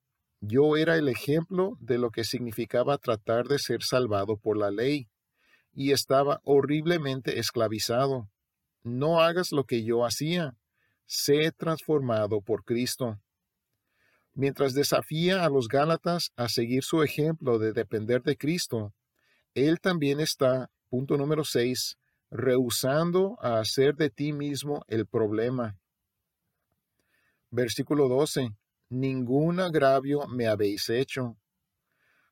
Yo 0.41 0.77
era 0.77 0.97
el 0.97 1.09
ejemplo 1.09 1.77
de 1.81 1.99
lo 1.99 2.11
que 2.11 2.25
significaba 2.25 2.99
tratar 2.99 3.49
de 3.49 3.59
ser 3.59 3.83
salvado 3.83 4.37
por 4.37 4.57
la 4.57 4.71
ley, 4.71 5.09
y 5.73 5.93
estaba 5.93 6.41
horriblemente 6.45 7.39
esclavizado. 7.39 8.31
No 8.83 9.21
hagas 9.21 9.53
lo 9.53 9.65
que 9.65 9.85
yo 9.85 10.05
hacía, 10.05 10.57
sé 11.07 11.53
transformado 11.53 12.41
por 12.41 12.65
Cristo. 12.65 13.21
Mientras 14.35 14.75
desafía 14.75 15.45
a 15.45 15.49
los 15.49 15.69
Gálatas 15.69 16.33
a 16.37 16.49
seguir 16.49 16.85
su 16.85 17.03
ejemplo 17.03 17.59
de 17.59 17.73
depender 17.73 18.23
de 18.23 18.37
Cristo, 18.37 18.95
él 19.55 19.81
también 19.81 20.21
está, 20.21 20.71
punto 20.89 21.17
número 21.17 21.45
6, 21.45 21.99
rehusando 22.31 23.37
a 23.41 23.59
hacer 23.59 23.95
de 23.97 24.11
ti 24.11 24.33
mismo 24.33 24.83
el 24.89 25.07
problema. 25.07 25.79
Versículo 27.51 28.09
12. 28.09 28.51
Ningún 28.91 29.61
agravio 29.61 30.27
me 30.29 30.47
habéis 30.47 30.89
hecho. 30.89 31.37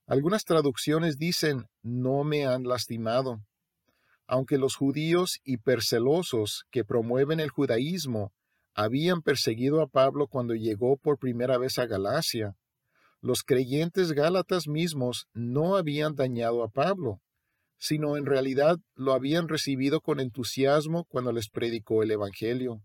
Algunas 0.07 0.45
traducciones 0.45 1.19
dicen, 1.19 1.67
no 1.83 2.25
me 2.25 2.47
han 2.47 2.65
lastimado. 2.65 3.41
Aunque 4.27 4.59
los 4.59 4.77
judíos 4.77 5.41
hipercelosos 5.45 6.65
que 6.71 6.85
promueven 6.85 7.41
el 7.41 7.51
judaísmo 7.51 8.33
habían 8.75 9.23
perseguido 9.23 9.81
a 9.81 9.87
Pablo 9.87 10.29
cuando 10.29 10.55
llegó 10.55 10.97
por 10.97 11.19
primera 11.19 11.57
vez 11.59 11.79
a 11.79 11.87
Galacia. 11.87 12.57
Los 13.23 13.43
creyentes 13.43 14.13
gálatas 14.13 14.69
mismos 14.69 15.27
no 15.33 15.77
habían 15.77 16.15
dañado 16.15 16.63
a 16.63 16.69
Pablo, 16.69 17.21
sino 17.79 18.17
en 18.17 18.27
realidad 18.27 18.79
lo 18.95 19.13
habían 19.13 19.49
recibido 19.49 20.01
con 20.01 20.21
entusiasmo 20.21 21.05
cuando 21.05 21.33
les 21.33 21.49
predicó 21.49 22.03
el 22.03 22.11
Evangelio. 22.11 22.83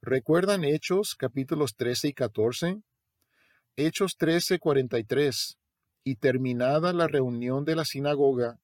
¿Recuerdan 0.00 0.64
Hechos 0.64 1.14
capítulos 1.14 1.74
13 1.74 2.08
y 2.08 2.12
14? 2.12 2.82
Hechos 3.76 4.16
13, 4.16 4.58
43. 4.58 5.58
Y 6.04 6.16
terminada 6.16 6.92
la 6.92 7.06
reunión 7.06 7.64
de 7.64 7.76
la 7.76 7.84
sinagoga, 7.84 8.58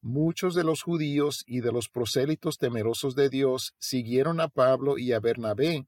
muchos 0.00 0.54
de 0.54 0.64
los 0.64 0.82
judíos 0.82 1.44
y 1.46 1.60
de 1.60 1.72
los 1.72 1.88
prosélitos 1.88 2.58
temerosos 2.58 3.14
de 3.14 3.28
Dios 3.28 3.74
siguieron 3.78 4.40
a 4.40 4.48
Pablo 4.48 4.98
y 4.98 5.12
a 5.12 5.20
Bernabé, 5.20 5.86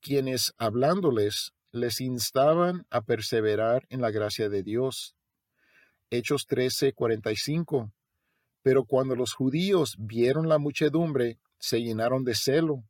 quienes, 0.00 0.54
hablándoles, 0.56 1.52
les 1.72 2.00
instaban 2.00 2.86
a 2.90 3.02
perseverar 3.02 3.86
en 3.90 4.00
la 4.00 4.10
gracia 4.10 4.48
de 4.48 4.62
Dios. 4.62 5.16
Hechos 6.10 6.46
13, 6.46 6.92
45. 6.94 7.92
Pero 8.68 8.84
cuando 8.84 9.16
los 9.16 9.32
judíos 9.32 9.96
vieron 9.98 10.46
la 10.46 10.58
muchedumbre, 10.58 11.38
se 11.58 11.80
llenaron 11.80 12.22
de 12.24 12.34
celo, 12.34 12.84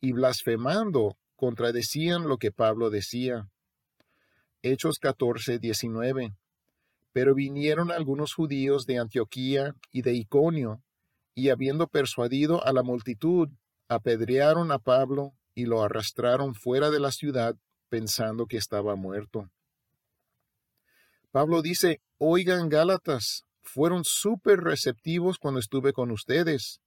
y 0.00 0.12
blasfemando, 0.12 1.18
contradecían 1.34 2.28
lo 2.28 2.38
que 2.38 2.52
Pablo 2.52 2.88
decía. 2.88 3.48
Hechos 4.62 5.00
14, 5.00 5.58
19. 5.58 6.36
Pero 7.10 7.34
vinieron 7.34 7.90
algunos 7.90 8.32
judíos 8.32 8.86
de 8.86 9.00
Antioquía 9.00 9.74
y 9.90 10.02
de 10.02 10.14
Iconio, 10.14 10.84
y 11.34 11.48
habiendo 11.48 11.88
persuadido 11.88 12.64
a 12.64 12.72
la 12.72 12.84
multitud, 12.84 13.48
apedrearon 13.88 14.70
a 14.70 14.78
Pablo 14.78 15.32
y 15.52 15.66
lo 15.66 15.82
arrastraron 15.82 16.54
fuera 16.54 16.92
de 16.92 17.00
la 17.00 17.10
ciudad 17.10 17.56
pensando 17.88 18.46
que 18.46 18.56
estaba 18.56 18.94
muerto. 18.94 19.50
Pablo 21.32 21.60
dice, 21.60 22.00
oigan 22.18 22.68
Gálatas, 22.68 23.44
fueron 23.64 24.04
súper 24.04 24.60
receptivos 24.60 25.38
cuando 25.38 25.60
estuve 25.60 25.92
con 25.92 26.10
ustedes. 26.10 26.80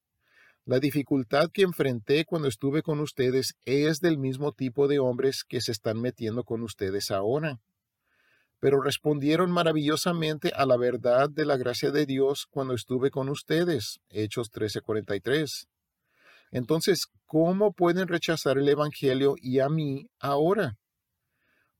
La 0.65 0.79
dificultad 0.79 1.49
que 1.51 1.63
enfrenté 1.63 2.25
cuando 2.25 2.47
estuve 2.47 2.81
con 2.81 2.99
ustedes 2.99 3.55
es 3.65 3.99
del 3.99 4.17
mismo 4.17 4.51
tipo 4.51 4.87
de 4.87 4.99
hombres 4.99 5.43
que 5.43 5.61
se 5.61 5.71
están 5.71 5.99
metiendo 5.99 6.43
con 6.43 6.61
ustedes 6.61 7.11
ahora 7.11 7.59
pero 8.59 8.81
respondieron 8.81 9.51
maravillosamente 9.51 10.51
a 10.55 10.65
la 10.65 10.77
verdad 10.77 11.29
de 11.29 11.45
la 11.45 11.57
gracia 11.57 11.91
de 11.91 12.05
Dios 12.05 12.47
cuando 12.49 12.73
estuve 12.73 13.11
con 13.11 13.29
ustedes. 13.29 13.99
Hechos 14.09 14.51
13:43. 14.51 15.67
Entonces, 16.51 17.07
¿cómo 17.25 17.73
pueden 17.73 18.07
rechazar 18.07 18.57
el 18.57 18.69
Evangelio 18.69 19.35
y 19.37 19.59
a 19.59 19.69
mí 19.69 20.09
ahora? 20.19 20.77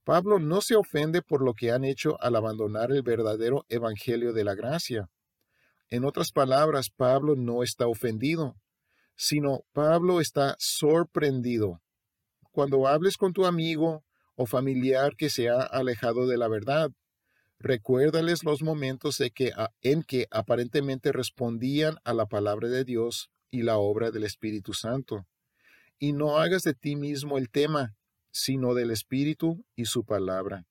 Pablo 0.07 0.39
no 0.39 0.61
se 0.61 0.77
ofende 0.77 1.21
por 1.21 1.43
lo 1.43 1.53
que 1.53 1.69
han 1.73 1.83
hecho 1.83 2.15
al 2.21 2.37
abandonar 2.37 2.93
el 2.93 3.01
verdadero 3.01 3.65
Evangelio 3.67 4.31
de 4.31 4.45
la 4.45 4.55
gracia. 4.55 5.09
En 5.89 6.05
otras 6.05 6.31
palabras, 6.31 6.89
Pablo 6.89 7.35
no 7.35 7.61
está 7.61 7.87
ofendido, 7.87 8.55
sino 9.17 9.65
Pablo 9.73 10.21
está 10.21 10.55
sorprendido. 10.59 11.81
Cuando 12.53 12.87
hables 12.87 13.17
con 13.17 13.33
tu 13.33 13.45
amigo, 13.45 14.05
o 14.37 14.45
familiar 14.45 15.17
que 15.17 15.29
se 15.29 15.49
ha 15.49 15.59
alejado 15.59 16.25
de 16.25 16.37
la 16.37 16.47
verdad. 16.47 16.91
Recuérdales 17.59 18.45
los 18.45 18.61
momentos 18.61 19.19
en 19.19 19.31
que, 19.31 19.51
en 19.81 20.03
que 20.03 20.27
aparentemente 20.31 21.11
respondían 21.11 21.97
a 22.05 22.13
la 22.13 22.27
palabra 22.27 22.69
de 22.69 22.85
Dios 22.85 23.29
y 23.51 23.63
la 23.63 23.77
obra 23.77 24.11
del 24.11 24.23
Espíritu 24.23 24.73
Santo. 24.73 25.25
Y 25.99 26.13
no 26.13 26.37
hagas 26.37 26.61
de 26.61 26.75
ti 26.75 26.95
mismo 26.95 27.37
el 27.37 27.49
tema, 27.49 27.97
sino 28.31 28.74
del 28.74 28.91
Espíritu 28.91 29.63
y 29.75 29.86
su 29.86 30.03
palabra. 30.05 30.65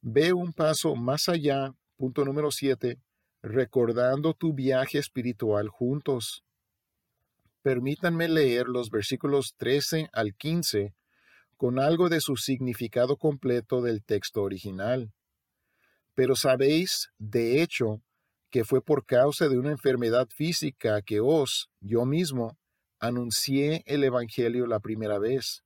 Ve 0.00 0.32
un 0.32 0.52
paso 0.52 0.94
más 0.94 1.28
allá, 1.28 1.72
punto 1.96 2.24
número 2.24 2.50
7, 2.50 2.98
recordando 3.42 4.34
tu 4.34 4.54
viaje 4.54 4.98
espiritual 4.98 5.68
juntos. 5.68 6.44
Permítanme 7.62 8.28
leer 8.28 8.66
los 8.66 8.90
versículos 8.90 9.54
13 9.56 10.08
al 10.12 10.34
15 10.34 10.94
con 11.56 11.78
algo 11.78 12.08
de 12.08 12.20
su 12.20 12.36
significado 12.36 13.16
completo 13.16 13.82
del 13.82 14.04
texto 14.04 14.42
original. 14.42 15.12
Pero 16.14 16.36
sabéis, 16.36 17.10
de 17.18 17.62
hecho, 17.62 18.02
que 18.50 18.64
fue 18.64 18.82
por 18.82 19.04
causa 19.04 19.48
de 19.48 19.58
una 19.58 19.70
enfermedad 19.70 20.28
física 20.28 21.02
que 21.02 21.20
os, 21.20 21.68
yo 21.80 22.04
mismo, 22.04 22.58
anuncié 22.98 23.82
el 23.86 24.04
Evangelio 24.04 24.66
la 24.66 24.80
primera 24.80 25.18
vez. 25.18 25.62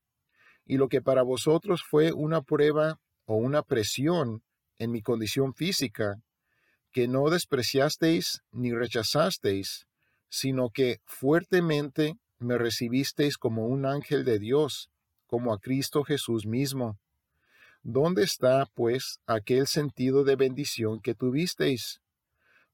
Y 0.70 0.76
lo 0.76 0.88
que 0.88 1.02
para 1.02 1.22
vosotros 1.22 1.82
fue 1.82 2.12
una 2.12 2.42
prueba 2.42 3.00
o 3.24 3.34
una 3.34 3.62
presión, 3.64 4.44
en 4.78 4.92
mi 4.92 5.02
condición 5.02 5.52
física, 5.52 6.22
que 6.92 7.08
no 7.08 7.28
despreciasteis 7.28 8.44
ni 8.52 8.72
rechazasteis, 8.72 9.88
sino 10.28 10.70
que 10.70 11.00
fuertemente 11.06 12.18
me 12.38 12.56
recibisteis 12.56 13.36
como 13.36 13.66
un 13.66 13.84
ángel 13.84 14.24
de 14.24 14.38
Dios, 14.38 14.92
como 15.26 15.52
a 15.52 15.58
Cristo 15.58 16.04
Jesús 16.04 16.46
mismo. 16.46 17.00
¿Dónde 17.82 18.22
está, 18.22 18.66
pues, 18.72 19.18
aquel 19.26 19.66
sentido 19.66 20.22
de 20.22 20.36
bendición 20.36 21.00
que 21.00 21.16
tuvisteis? 21.16 22.00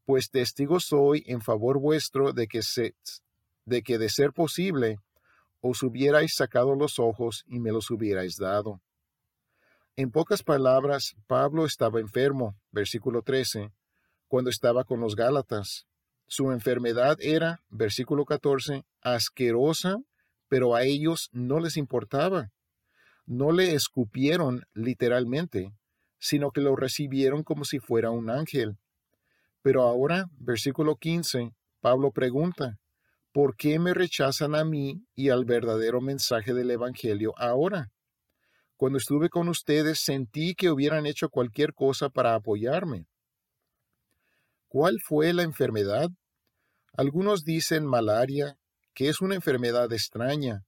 Pues 0.05 0.29
testigo 0.29 0.81
soy 0.81 1.25
en 1.29 1.41
favor 1.41 1.81
vuestro 1.81 2.35
de 2.35 2.47
que, 2.47 2.61
se, 2.61 2.95
de 3.65 3.81
que 3.81 3.97
de 3.97 4.11
ser 4.11 4.35
posible, 4.35 4.99
os 5.67 5.83
hubierais 5.83 6.35
sacado 6.35 6.75
los 6.75 6.99
ojos 6.99 7.45
y 7.47 7.59
me 7.61 7.73
los 7.73 7.91
hubierais 7.91 8.37
dado. 8.37 8.81
En 9.97 10.11
pocas 10.11 10.43
palabras, 10.43 11.17
Pablo 11.27 11.65
estaba 11.65 12.01
enfermo, 12.01 12.55
versículo 12.71 13.23
13, 13.23 13.73
cuando 14.29 14.51
estaba 14.51 14.85
con 14.85 15.01
los 15.01 15.17
Gálatas. 15.17 15.87
Su 16.27 16.53
enfermedad 16.53 17.17
era, 17.21 17.63
versículo 17.71 18.25
14, 18.25 18.85
asquerosa, 19.01 19.99
pero 20.49 20.75
a 20.75 20.83
ellos 20.83 21.31
no 21.33 21.61
les 21.61 21.77
importaba. 21.77 22.51
No 23.25 23.53
le 23.53 23.75
escupieron 23.75 24.65
literalmente, 24.75 25.73
sino 26.19 26.51
que 26.51 26.61
lo 26.61 26.77
recibieron 26.77 27.43
como 27.43 27.65
si 27.65 27.79
fuera 27.79 28.11
un 28.11 28.31
ángel. 28.31 28.77
Pero 29.63 29.83
ahora, 29.83 30.27
versículo 30.39 30.97
15, 30.97 31.53
Pablo 31.81 32.11
pregunta, 32.11 32.79
¿por 33.37 33.55
qué 33.55 33.79
me 33.79 33.93
rechazan 33.93 34.55
a 34.55 34.65
mí 34.65 35.05
y 35.15 35.29
al 35.29 35.45
verdadero 35.45 36.01
mensaje 36.01 36.55
del 36.55 36.71
Evangelio 36.71 37.35
ahora? 37.37 37.93
Cuando 38.79 38.97
estuve 38.97 39.29
con 39.29 39.51
ustedes 39.51 39.99
sentí 39.99 40.55
que 40.55 40.71
hubieran 40.71 41.05
hecho 41.05 41.29
cualquier 41.29 41.75
cosa 41.75 42.09
para 42.09 42.35
apoyarme. 42.35 43.09
¿Cuál 44.69 45.01
fue 45.05 45.35
la 45.35 45.43
enfermedad? 45.43 46.09
Algunos 46.95 47.45
dicen 47.45 47.85
malaria, 47.85 48.57
que 48.95 49.11
es 49.11 49.21
una 49.21 49.35
enfermedad 49.35 49.93
extraña. 49.93 50.65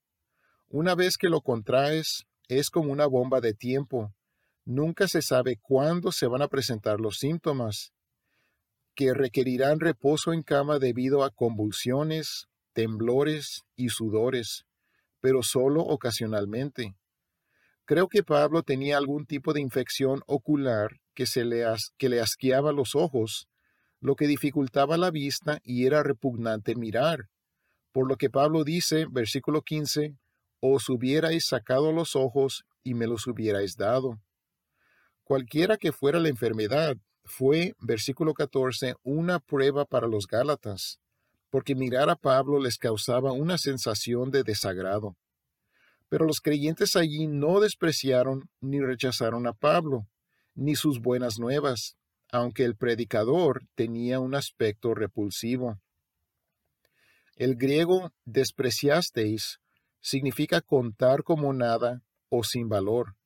Una 0.69 0.95
vez 0.95 1.17
que 1.17 1.31
lo 1.31 1.41
contraes, 1.41 2.27
es 2.49 2.69
como 2.69 2.93
una 2.93 3.07
bomba 3.07 3.41
de 3.41 3.55
tiempo. 3.55 4.13
Nunca 4.67 5.09
se 5.09 5.23
sabe 5.23 5.57
cuándo 5.57 6.13
se 6.13 6.27
van 6.27 6.43
a 6.43 6.49
presentar 6.49 7.01
los 7.01 7.17
síntomas, 7.17 7.95
que 8.95 9.15
requerirán 9.15 9.81
reposo 9.81 10.35
en 10.35 10.43
cama 10.43 10.79
debido 10.79 11.25
a 11.25 11.31
convulsiones, 11.31 12.48
temblores 12.73 13.65
y 13.77 13.89
sudores, 13.89 14.65
pero 15.21 15.43
solo 15.43 15.83
ocasionalmente. 15.83 16.95
Creo 17.85 18.09
que 18.09 18.23
Pablo 18.23 18.63
tenía 18.63 18.99
algún 18.99 19.27
tipo 19.27 19.53
de 19.53 19.61
infección 19.61 20.23
ocular 20.27 21.01
que, 21.15 21.27
se 21.27 21.45
le, 21.45 21.65
que 21.97 22.09
le 22.09 22.21
asqueaba 22.21 22.73
los 22.73 22.95
ojos 22.95 23.49
lo 24.01 24.15
que 24.15 24.27
dificultaba 24.27 24.97
la 24.97 25.11
vista 25.11 25.59
y 25.65 25.87
era 25.87 26.03
repugnante 26.03 26.77
mirar. 26.77 27.29
Por 27.93 28.09
lo 28.09 28.17
que 28.17 28.31
Pablo 28.31 28.65
dice, 28.65 29.07
versículo 29.11 29.63
15, 29.63 30.17
os 30.61 30.89
hubierais 30.89 31.47
sacado 31.47 31.93
los 31.93 32.15
ojos 32.15 32.65
y 32.85 32.95
me 32.95 33.07
los 33.07 33.27
hubierais 33.27 33.77
dado. 33.77 34.21
Cualquiera 35.25 35.77
que 35.77 35.93
fuera 35.93 36.21
la 36.21 36.29
enfermedad, 36.29 36.97
fue, 37.25 37.75
versículo 37.81 38.35
14, 38.35 38.95
una 39.03 39.39
prueba 39.41 39.85
para 39.85 40.07
los 40.07 40.27
Gálatas, 40.27 40.99
porque 41.51 41.75
mirar 41.75 42.11
a 42.11 42.17
Pablo 42.17 42.61
les 42.61 42.79
causaba 42.79 43.33
una 43.33 43.59
sensación 43.59 44.31
de 44.31 44.43
desagrado. 44.43 45.17
Pero 46.09 46.27
los 46.27 46.41
creyentes 46.41 46.97
allí 46.97 47.27
no 47.27 47.61
despreciaron 47.61 48.51
ni 48.61 48.81
rechazaron 48.81 49.47
a 49.47 49.53
Pablo, 49.53 50.07
ni 50.55 50.75
sus 50.75 51.01
buenas 51.01 51.39
nuevas, 51.39 51.97
aunque 52.31 52.65
el 52.65 52.77
predicador 52.77 53.65
tenía 53.75 54.21
un 54.21 54.35
aspecto 54.35 54.95
repulsivo. 54.95 55.81
El 57.37 57.57
griego 57.57 58.13
despreciasteis 58.25 59.61
significa 60.01 60.61
contar 60.61 61.23
como 61.23 61.53
nada 61.53 62.03
o 62.29 62.43
sin 62.43 62.69
valor, 62.69 63.17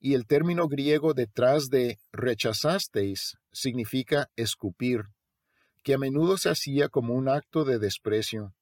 y 0.00 0.14
el 0.14 0.26
término 0.26 0.68
griego 0.68 1.14
detrás 1.14 1.68
de 1.68 2.00
rechazasteis 2.12 3.36
significa 3.52 4.30
escupir, 4.36 5.04
que 5.82 5.94
a 5.94 5.98
menudo 5.98 6.36
se 6.36 6.50
hacía 6.50 6.88
como 6.88 7.14
un 7.14 7.28
acto 7.28 7.64
de 7.64 7.78
desprecio. 7.78 8.54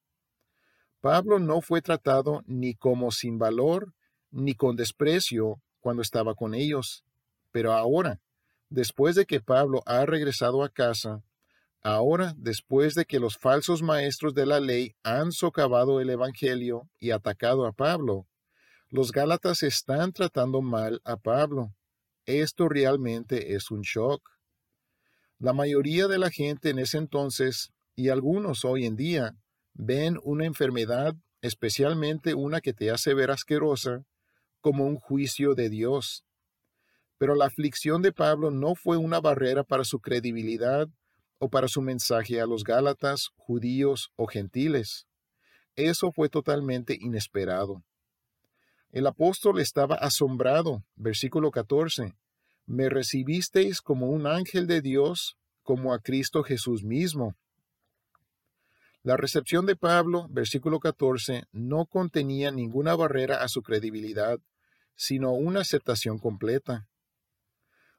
Pablo 0.99 1.39
no 1.39 1.61
fue 1.61 1.81
tratado 1.81 2.43
ni 2.45 2.75
como 2.75 3.11
sin 3.11 3.39
valor 3.39 3.93
ni 4.29 4.53
con 4.53 4.75
desprecio 4.75 5.61
cuando 5.79 6.01
estaba 6.01 6.35
con 6.35 6.53
ellos, 6.53 7.03
pero 7.51 7.73
ahora, 7.73 8.19
Después 8.71 9.15
de 9.15 9.25
que 9.25 9.41
Pablo 9.41 9.83
ha 9.85 10.05
regresado 10.05 10.63
a 10.63 10.69
casa, 10.69 11.25
ahora 11.83 12.33
después 12.37 12.95
de 12.95 13.03
que 13.03 13.19
los 13.19 13.37
falsos 13.37 13.81
maestros 13.81 14.33
de 14.33 14.45
la 14.45 14.61
ley 14.61 14.95
han 15.03 15.33
socavado 15.33 15.99
el 15.99 16.09
Evangelio 16.09 16.89
y 16.97 17.11
atacado 17.11 17.65
a 17.65 17.73
Pablo, 17.73 18.27
los 18.87 19.11
Gálatas 19.11 19.63
están 19.63 20.13
tratando 20.13 20.61
mal 20.61 21.01
a 21.03 21.17
Pablo. 21.17 21.75
Esto 22.25 22.69
realmente 22.69 23.55
es 23.55 23.71
un 23.71 23.81
shock. 23.81 24.21
La 25.41 25.53
mayoría 25.53 26.07
de 26.07 26.19
la 26.19 26.29
gente 26.29 26.69
en 26.69 26.77
ese 26.77 26.99
entonces, 26.99 27.71
y 27.95 28.09
algunos 28.09 28.63
hoy 28.63 28.85
en 28.85 28.95
día, 28.95 29.33
ven 29.73 30.19
una 30.21 30.45
enfermedad, 30.45 31.15
especialmente 31.41 32.35
una 32.35 32.61
que 32.61 32.73
te 32.73 32.91
hace 32.91 33.15
ver 33.15 33.31
asquerosa, 33.31 34.05
como 34.59 34.85
un 34.85 34.97
juicio 34.97 35.55
de 35.55 35.69
Dios. 35.71 36.23
Pero 37.17 37.33
la 37.33 37.47
aflicción 37.47 38.03
de 38.03 38.11
Pablo 38.11 38.51
no 38.51 38.75
fue 38.75 38.97
una 38.97 39.19
barrera 39.19 39.63
para 39.63 39.83
su 39.83 39.99
credibilidad 39.99 40.87
o 41.39 41.49
para 41.49 41.67
su 41.67 41.81
mensaje 41.81 42.39
a 42.39 42.45
los 42.45 42.63
Gálatas, 42.63 43.29
judíos 43.35 44.11
o 44.17 44.27
gentiles. 44.27 45.07
Eso 45.75 46.11
fue 46.11 46.29
totalmente 46.29 46.95
inesperado. 47.01 47.83
El 48.91 49.07
apóstol 49.07 49.59
estaba 49.59 49.95
asombrado, 49.95 50.83
versículo 50.95 51.49
14. 51.49 52.13
Me 52.71 52.87
recibisteis 52.87 53.81
como 53.81 54.07
un 54.07 54.25
ángel 54.25 54.65
de 54.65 54.81
Dios, 54.81 55.37
como 55.61 55.93
a 55.93 55.99
Cristo 55.99 56.41
Jesús 56.41 56.85
mismo. 56.85 57.35
La 59.03 59.17
recepción 59.17 59.65
de 59.65 59.75
Pablo, 59.75 60.27
versículo 60.29 60.79
14, 60.79 61.43
no 61.51 61.85
contenía 61.85 62.49
ninguna 62.49 62.95
barrera 62.95 63.43
a 63.43 63.49
su 63.49 63.61
credibilidad, 63.61 64.39
sino 64.95 65.33
una 65.33 65.59
aceptación 65.59 66.17
completa. 66.17 66.87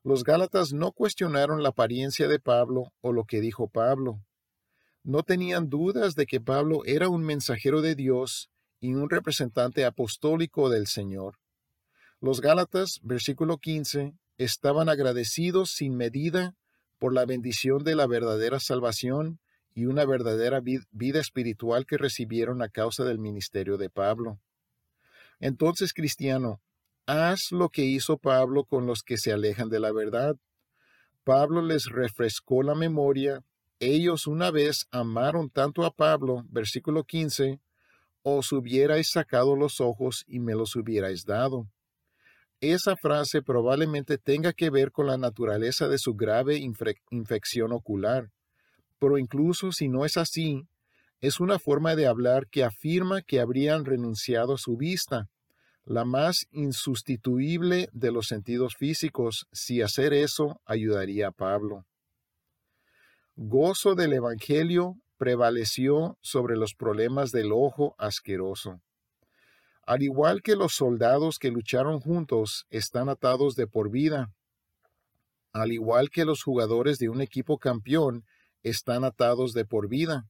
Los 0.02 0.24
Gálatas 0.24 0.72
no 0.72 0.92
cuestionaron 0.92 1.62
la 1.62 1.68
apariencia 1.68 2.26
de 2.26 2.40
Pablo 2.40 2.94
o 3.02 3.12
lo 3.12 3.26
que 3.26 3.42
dijo 3.42 3.68
Pablo. 3.68 4.24
No 5.02 5.22
tenían 5.22 5.68
dudas 5.68 6.14
de 6.14 6.24
que 6.24 6.40
Pablo 6.40 6.80
era 6.86 7.10
un 7.10 7.24
mensajero 7.24 7.82
de 7.82 7.94
Dios 7.94 8.50
y 8.80 8.94
un 8.94 9.10
representante 9.10 9.84
apostólico 9.84 10.70
del 10.70 10.86
Señor. 10.86 11.36
Los 12.20 12.40
Gálatas, 12.40 13.00
versículo 13.02 13.58
15, 13.58 14.14
estaban 14.42 14.88
agradecidos 14.88 15.72
sin 15.72 15.96
medida 15.96 16.54
por 16.98 17.12
la 17.12 17.24
bendición 17.24 17.84
de 17.84 17.94
la 17.94 18.06
verdadera 18.06 18.60
salvación 18.60 19.40
y 19.74 19.86
una 19.86 20.04
verdadera 20.04 20.60
vida 20.60 21.20
espiritual 21.20 21.86
que 21.86 21.96
recibieron 21.96 22.62
a 22.62 22.68
causa 22.68 23.04
del 23.04 23.18
ministerio 23.18 23.78
de 23.78 23.90
Pablo. 23.90 24.38
Entonces, 25.40 25.92
cristiano, 25.92 26.60
Haz 27.06 27.50
lo 27.50 27.68
que 27.68 27.82
hizo 27.82 28.16
Pablo 28.16 28.64
con 28.64 28.86
los 28.86 29.02
que 29.02 29.18
se 29.18 29.32
alejan 29.32 29.68
de 29.68 29.80
la 29.80 29.90
verdad. 29.90 30.36
Pablo 31.24 31.60
les 31.60 31.86
refrescó 31.86 32.62
la 32.62 32.76
memoria. 32.76 33.44
Ellos 33.80 34.28
una 34.28 34.52
vez 34.52 34.86
amaron 34.92 35.50
tanto 35.50 35.84
a 35.84 35.90
Pablo, 35.90 36.44
versículo 36.48 37.02
15, 37.02 37.60
os 38.22 38.52
hubierais 38.52 39.10
sacado 39.10 39.56
los 39.56 39.80
ojos 39.80 40.24
y 40.28 40.38
me 40.38 40.54
los 40.54 40.76
hubierais 40.76 41.24
dado. 41.24 41.66
Esa 42.62 42.94
frase 42.94 43.42
probablemente 43.42 44.18
tenga 44.18 44.52
que 44.52 44.70
ver 44.70 44.92
con 44.92 45.08
la 45.08 45.18
naturaleza 45.18 45.88
de 45.88 45.98
su 45.98 46.14
grave 46.14 46.60
infección 47.10 47.72
ocular, 47.72 48.30
pero 49.00 49.18
incluso 49.18 49.72
si 49.72 49.88
no 49.88 50.04
es 50.04 50.16
así, 50.16 50.68
es 51.20 51.40
una 51.40 51.58
forma 51.58 51.96
de 51.96 52.06
hablar 52.06 52.46
que 52.46 52.62
afirma 52.62 53.20
que 53.20 53.40
habrían 53.40 53.84
renunciado 53.84 54.54
a 54.54 54.58
su 54.58 54.76
vista, 54.76 55.28
la 55.84 56.04
más 56.04 56.46
insustituible 56.52 57.88
de 57.92 58.12
los 58.12 58.28
sentidos 58.28 58.76
físicos, 58.76 59.48
si 59.50 59.82
hacer 59.82 60.12
eso 60.12 60.60
ayudaría 60.64 61.28
a 61.28 61.32
Pablo. 61.32 61.84
Gozo 63.34 63.96
del 63.96 64.12
Evangelio 64.12 64.94
prevaleció 65.16 66.16
sobre 66.20 66.56
los 66.56 66.74
problemas 66.74 67.32
del 67.32 67.50
ojo 67.50 67.96
asqueroso. 67.98 68.80
Al 69.84 70.02
igual 70.02 70.42
que 70.42 70.56
los 70.56 70.74
soldados 70.74 71.38
que 71.38 71.50
lucharon 71.50 72.00
juntos 72.00 72.66
están 72.70 73.08
atados 73.08 73.56
de 73.56 73.66
por 73.66 73.90
vida, 73.90 74.32
al 75.52 75.72
igual 75.72 76.10
que 76.10 76.24
los 76.24 76.42
jugadores 76.42 76.98
de 76.98 77.08
un 77.08 77.20
equipo 77.20 77.58
campeón 77.58 78.24
están 78.62 79.04
atados 79.04 79.52
de 79.52 79.64
por 79.64 79.88
vida, 79.88 80.26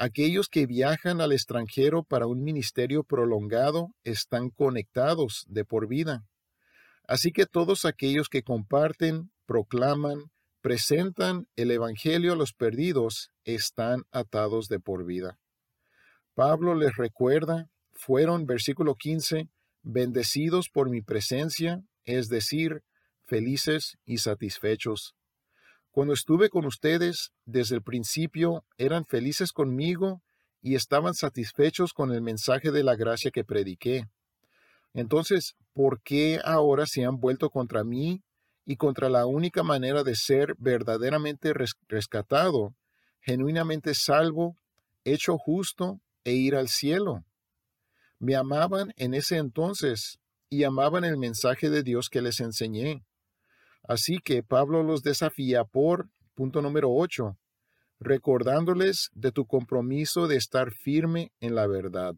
Aquellos 0.00 0.48
que 0.48 0.64
viajan 0.64 1.20
al 1.20 1.32
extranjero 1.32 2.04
para 2.04 2.28
un 2.28 2.44
ministerio 2.44 3.02
prolongado 3.02 3.88
están 4.04 4.50
conectados 4.50 5.44
de 5.48 5.64
por 5.64 5.88
vida. 5.88 6.24
Así 7.08 7.32
que 7.32 7.46
todos 7.46 7.84
aquellos 7.84 8.28
que 8.28 8.44
comparten 8.44 9.32
proclaman, 9.44 10.30
presentan 10.60 11.48
el 11.56 11.72
Evangelio 11.72 12.34
a 12.34 12.36
los 12.36 12.52
perdidos, 12.52 13.32
están 13.42 14.04
atados 14.12 14.68
de 14.68 14.78
por 14.78 15.04
vida. 15.04 15.40
Pablo 16.34 16.76
les 16.76 16.96
recuerda, 16.96 17.68
fueron, 17.98 18.46
versículo 18.46 18.94
15, 18.94 19.48
bendecidos 19.82 20.68
por 20.70 20.88
mi 20.88 21.02
presencia, 21.02 21.82
es 22.04 22.28
decir, 22.28 22.82
felices 23.26 23.98
y 24.06 24.18
satisfechos. 24.18 25.14
Cuando 25.90 26.14
estuve 26.14 26.48
con 26.48 26.64
ustedes 26.64 27.32
desde 27.44 27.74
el 27.74 27.82
principio, 27.82 28.64
eran 28.76 29.04
felices 29.04 29.52
conmigo 29.52 30.22
y 30.62 30.76
estaban 30.76 31.14
satisfechos 31.14 31.92
con 31.92 32.12
el 32.12 32.22
mensaje 32.22 32.70
de 32.70 32.84
la 32.84 32.94
gracia 32.94 33.32
que 33.32 33.44
prediqué. 33.44 34.04
Entonces, 34.94 35.56
¿por 35.74 36.00
qué 36.00 36.40
ahora 36.44 36.86
se 36.86 37.04
han 37.04 37.18
vuelto 37.18 37.50
contra 37.50 37.82
mí 37.82 38.22
y 38.64 38.76
contra 38.76 39.08
la 39.08 39.26
única 39.26 39.62
manera 39.62 40.04
de 40.04 40.14
ser 40.14 40.54
verdaderamente 40.58 41.52
rescatado, 41.88 42.74
genuinamente 43.20 43.94
salvo, 43.94 44.54
hecho 45.04 45.36
justo 45.36 46.00
e 46.24 46.34
ir 46.34 46.54
al 46.54 46.68
cielo? 46.68 47.24
Me 48.18 48.34
amaban 48.34 48.92
en 48.96 49.14
ese 49.14 49.36
entonces 49.36 50.18
y 50.50 50.64
amaban 50.64 51.04
el 51.04 51.16
mensaje 51.16 51.70
de 51.70 51.82
Dios 51.82 52.08
que 52.08 52.22
les 52.22 52.40
enseñé. 52.40 53.04
Así 53.84 54.18
que 54.18 54.42
Pablo 54.42 54.82
los 54.82 55.02
desafía 55.02 55.64
por, 55.64 56.08
punto 56.34 56.62
número 56.62 56.90
8, 56.92 57.36
recordándoles 58.00 59.10
de 59.14 59.32
tu 59.32 59.46
compromiso 59.46 60.28
de 60.28 60.36
estar 60.36 60.72
firme 60.72 61.32
en 61.40 61.54
la 61.54 61.66
verdad. 61.66 62.14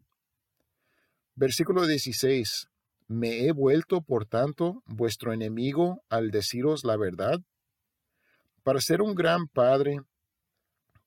Versículo 1.35 1.87
16. 1.87 2.67
¿Me 3.07 3.45
he 3.45 3.51
vuelto, 3.51 4.01
por 4.01 4.25
tanto, 4.25 4.83
vuestro 4.85 5.33
enemigo 5.33 6.03
al 6.09 6.31
deciros 6.31 6.83
la 6.83 6.97
verdad? 6.97 7.39
Para 8.63 8.79
ser 8.79 9.01
un 9.01 9.15
gran 9.15 9.47
padre, 9.47 9.99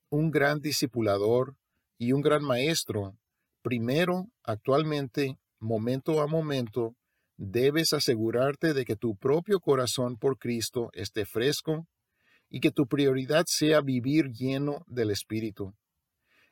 un 0.09 0.29
gran 0.29 0.59
discipulador 0.59 1.55
y 1.97 2.11
un 2.11 2.21
gran 2.21 2.43
maestro, 2.43 3.17
primero, 3.61 4.27
actualmente, 4.45 5.37
momento 5.59 6.21
a 6.21 6.27
momento, 6.27 6.95
debes 7.37 7.93
asegurarte 7.93 8.73
de 8.73 8.85
que 8.85 8.95
tu 8.95 9.15
propio 9.15 9.59
corazón 9.59 10.17
por 10.17 10.37
Cristo 10.37 10.89
esté 10.93 11.25
fresco 11.25 11.87
y 12.49 12.59
que 12.59 12.71
tu 12.71 12.87
prioridad 12.87 13.45
sea 13.47 13.81
vivir 13.81 14.31
lleno 14.31 14.83
del 14.87 15.11
Espíritu. 15.11 15.73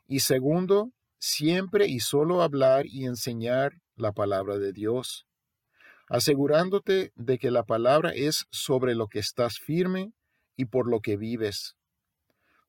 Y 0.07 0.19
segundo, 0.19 0.91
siempre 1.19 1.87
y 1.87 1.99
solo 1.99 2.41
hablar 2.41 2.85
y 2.85 3.05
enseñar 3.05 3.73
la 3.95 4.11
palabra 4.11 4.57
de 4.57 4.73
Dios, 4.73 5.25
asegurándote 6.09 7.11
de 7.15 7.37
que 7.37 7.51
la 7.51 7.63
palabra 7.63 8.11
es 8.13 8.45
sobre 8.51 8.95
lo 8.95 9.07
que 9.07 9.19
estás 9.19 9.59
firme 9.59 10.11
y 10.57 10.65
por 10.65 10.89
lo 10.89 10.99
que 10.99 11.15
vives. 11.15 11.75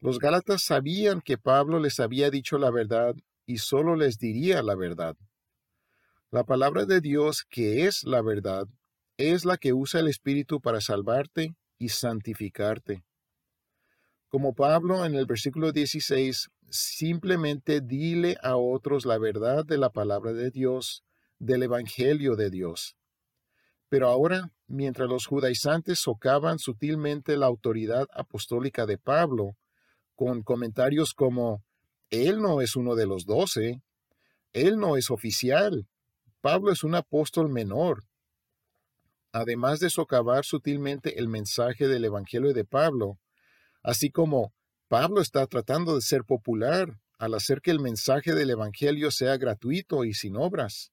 Los 0.01 0.19
Gálatas 0.19 0.63
sabían 0.63 1.21
que 1.21 1.39
Pablo 1.39 1.81
les 1.81 1.99
había 1.99 2.31
dicho 2.31 2.59
la 2.59 2.71
verdad 2.71 3.15
y 3.47 3.59
solo 3.59 3.97
les 3.97 4.19
diría 4.19 4.63
la 4.63 4.75
verdad. 4.75 5.17
La 6.31 6.45
palabra 6.45 6.85
de 6.85 7.01
Dios, 7.01 7.45
que 7.49 7.87
es 7.87 8.05
la 8.05 8.23
verdad, 8.23 8.67
es 9.17 9.45
la 9.45 9.57
que 9.57 9.73
usa 9.73 10.01
el 10.01 10.09
Espíritu 10.09 10.61
para 10.61 10.81
salvarte 10.81 11.55
y 11.79 11.91
santificarte. 11.91 13.05
Como 14.29 14.55
Pablo 14.55 15.05
en 15.05 15.15
el 15.15 15.27
versículo 15.27 15.71
16, 15.71 16.51
simplemente 16.71 17.81
dile 17.81 18.37
a 18.43 18.57
otros 18.57 19.07
la 19.07 19.19
verdad 19.19 19.65
de 19.65 19.79
la 19.79 19.91
palabra 19.91 20.33
de 20.33 20.51
Dios, 20.51 21.05
del 21.39 21.63
Evangelio 21.63 22.35
de 22.35 22.51
Dios. 22.51 22.97
Pero 23.89 24.09
ahora, 24.09 24.51
mientras 24.67 25.09
los 25.09 25.27
judaizantes 25.27 26.01
socavan 26.01 26.59
sutilmente 26.59 27.37
la 27.37 27.47
autoridad 27.47 28.09
apostólica 28.13 28.87
de 28.87 28.99
Pablo, 28.99 29.57
con 30.17 30.43
comentarios 30.43 31.15
como, 31.15 31.63
Él 32.11 32.41
no 32.41 32.61
es 32.61 32.77
uno 32.77 32.95
de 32.95 33.07
los 33.07 33.27
doce, 33.27 33.83
Él 34.53 34.79
no 34.79 34.97
es 34.97 35.11
oficial, 35.11 35.87
Pablo 36.41 36.73
es 36.73 36.85
un 36.85 36.95
apóstol 36.95 37.49
menor. 37.49 38.05
Además 39.33 39.81
de 39.81 39.91
socavar 39.91 40.45
sutilmente 40.45 41.19
el 41.19 41.29
mensaje 41.29 41.89
del 41.89 42.05
Evangelio 42.05 42.53
de 42.53 42.65
Pablo, 42.65 43.19
así 43.83 44.11
como 44.11 44.53
Pablo 44.89 45.21
está 45.21 45.47
tratando 45.47 45.97
de 45.97 46.03
ser 46.03 46.25
popular 46.25 47.01
al 47.19 47.35
hacer 47.35 47.61
que 47.61 47.71
el 47.71 47.81
mensaje 47.81 48.35
del 48.35 48.51
Evangelio 48.51 49.11
sea 49.11 49.37
gratuito 49.37 50.05
y 50.05 50.15
sin 50.15 50.37
obras, 50.37 50.93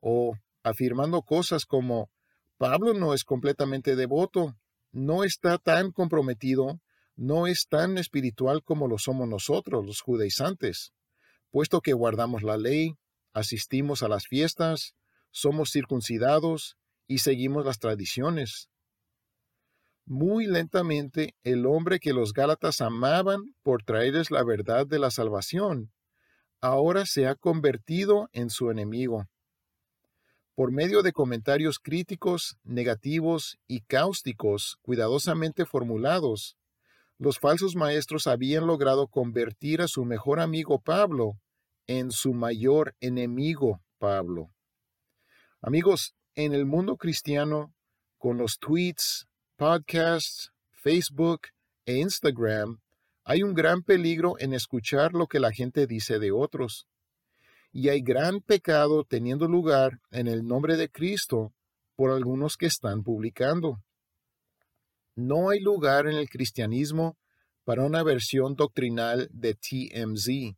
o 0.00 0.36
afirmando 0.62 1.22
cosas 1.22 1.66
como 1.66 2.10
Pablo 2.56 2.94
no 2.94 3.14
es 3.14 3.24
completamente 3.24 3.94
devoto, 3.94 4.56
no 4.90 5.22
está 5.22 5.58
tan 5.58 5.92
comprometido, 5.92 6.80
no 7.18 7.48
es 7.48 7.66
tan 7.68 7.98
espiritual 7.98 8.62
como 8.62 8.86
lo 8.86 8.96
somos 8.96 9.28
nosotros, 9.28 9.84
los 9.84 10.00
judaizantes, 10.02 10.92
puesto 11.50 11.80
que 11.80 11.92
guardamos 11.92 12.44
la 12.44 12.56
ley, 12.56 12.94
asistimos 13.32 14.04
a 14.04 14.08
las 14.08 14.28
fiestas, 14.28 14.94
somos 15.32 15.72
circuncidados 15.72 16.76
y 17.08 17.18
seguimos 17.18 17.66
las 17.66 17.80
tradiciones. 17.80 18.70
Muy 20.06 20.46
lentamente 20.46 21.34
el 21.42 21.66
hombre 21.66 21.98
que 21.98 22.12
los 22.12 22.32
Gálatas 22.32 22.80
amaban 22.80 23.52
por 23.64 23.82
traerles 23.82 24.30
la 24.30 24.44
verdad 24.44 24.86
de 24.86 25.00
la 25.00 25.10
salvación, 25.10 25.92
ahora 26.60 27.04
se 27.04 27.26
ha 27.26 27.34
convertido 27.34 28.28
en 28.32 28.48
su 28.48 28.70
enemigo. 28.70 29.26
Por 30.54 30.70
medio 30.70 31.02
de 31.02 31.12
comentarios 31.12 31.80
críticos, 31.80 32.56
negativos 32.62 33.58
y 33.66 33.80
cáusticos 33.80 34.78
cuidadosamente 34.82 35.66
formulados, 35.66 36.57
los 37.18 37.38
falsos 37.38 37.74
maestros 37.74 38.26
habían 38.26 38.66
logrado 38.66 39.08
convertir 39.08 39.82
a 39.82 39.88
su 39.88 40.04
mejor 40.04 40.38
amigo 40.38 40.80
Pablo 40.80 41.38
en 41.88 42.12
su 42.12 42.32
mayor 42.32 42.94
enemigo, 43.00 43.82
Pablo. 43.98 44.50
Amigos, 45.60 46.14
en 46.36 46.54
el 46.54 46.64
mundo 46.64 46.96
cristiano, 46.96 47.74
con 48.18 48.38
los 48.38 48.58
tweets, 48.58 49.26
podcasts, 49.56 50.52
Facebook 50.70 51.48
e 51.84 51.96
Instagram, 51.96 52.80
hay 53.24 53.42
un 53.42 53.54
gran 53.54 53.82
peligro 53.82 54.36
en 54.38 54.54
escuchar 54.54 55.12
lo 55.12 55.26
que 55.26 55.40
la 55.40 55.50
gente 55.52 55.86
dice 55.86 56.18
de 56.18 56.30
otros. 56.30 56.86
Y 57.72 57.88
hay 57.88 58.00
gran 58.00 58.40
pecado 58.40 59.04
teniendo 59.04 59.48
lugar 59.48 60.00
en 60.10 60.28
el 60.28 60.46
nombre 60.46 60.76
de 60.76 60.88
Cristo 60.88 61.52
por 61.96 62.10
algunos 62.10 62.56
que 62.56 62.66
están 62.66 63.02
publicando. 63.02 63.82
No 65.20 65.50
hay 65.50 65.58
lugar 65.58 66.06
en 66.06 66.14
el 66.14 66.30
cristianismo 66.30 67.18
para 67.64 67.82
una 67.82 68.04
versión 68.04 68.54
doctrinal 68.54 69.28
de 69.32 69.54
TMZ. 69.54 70.56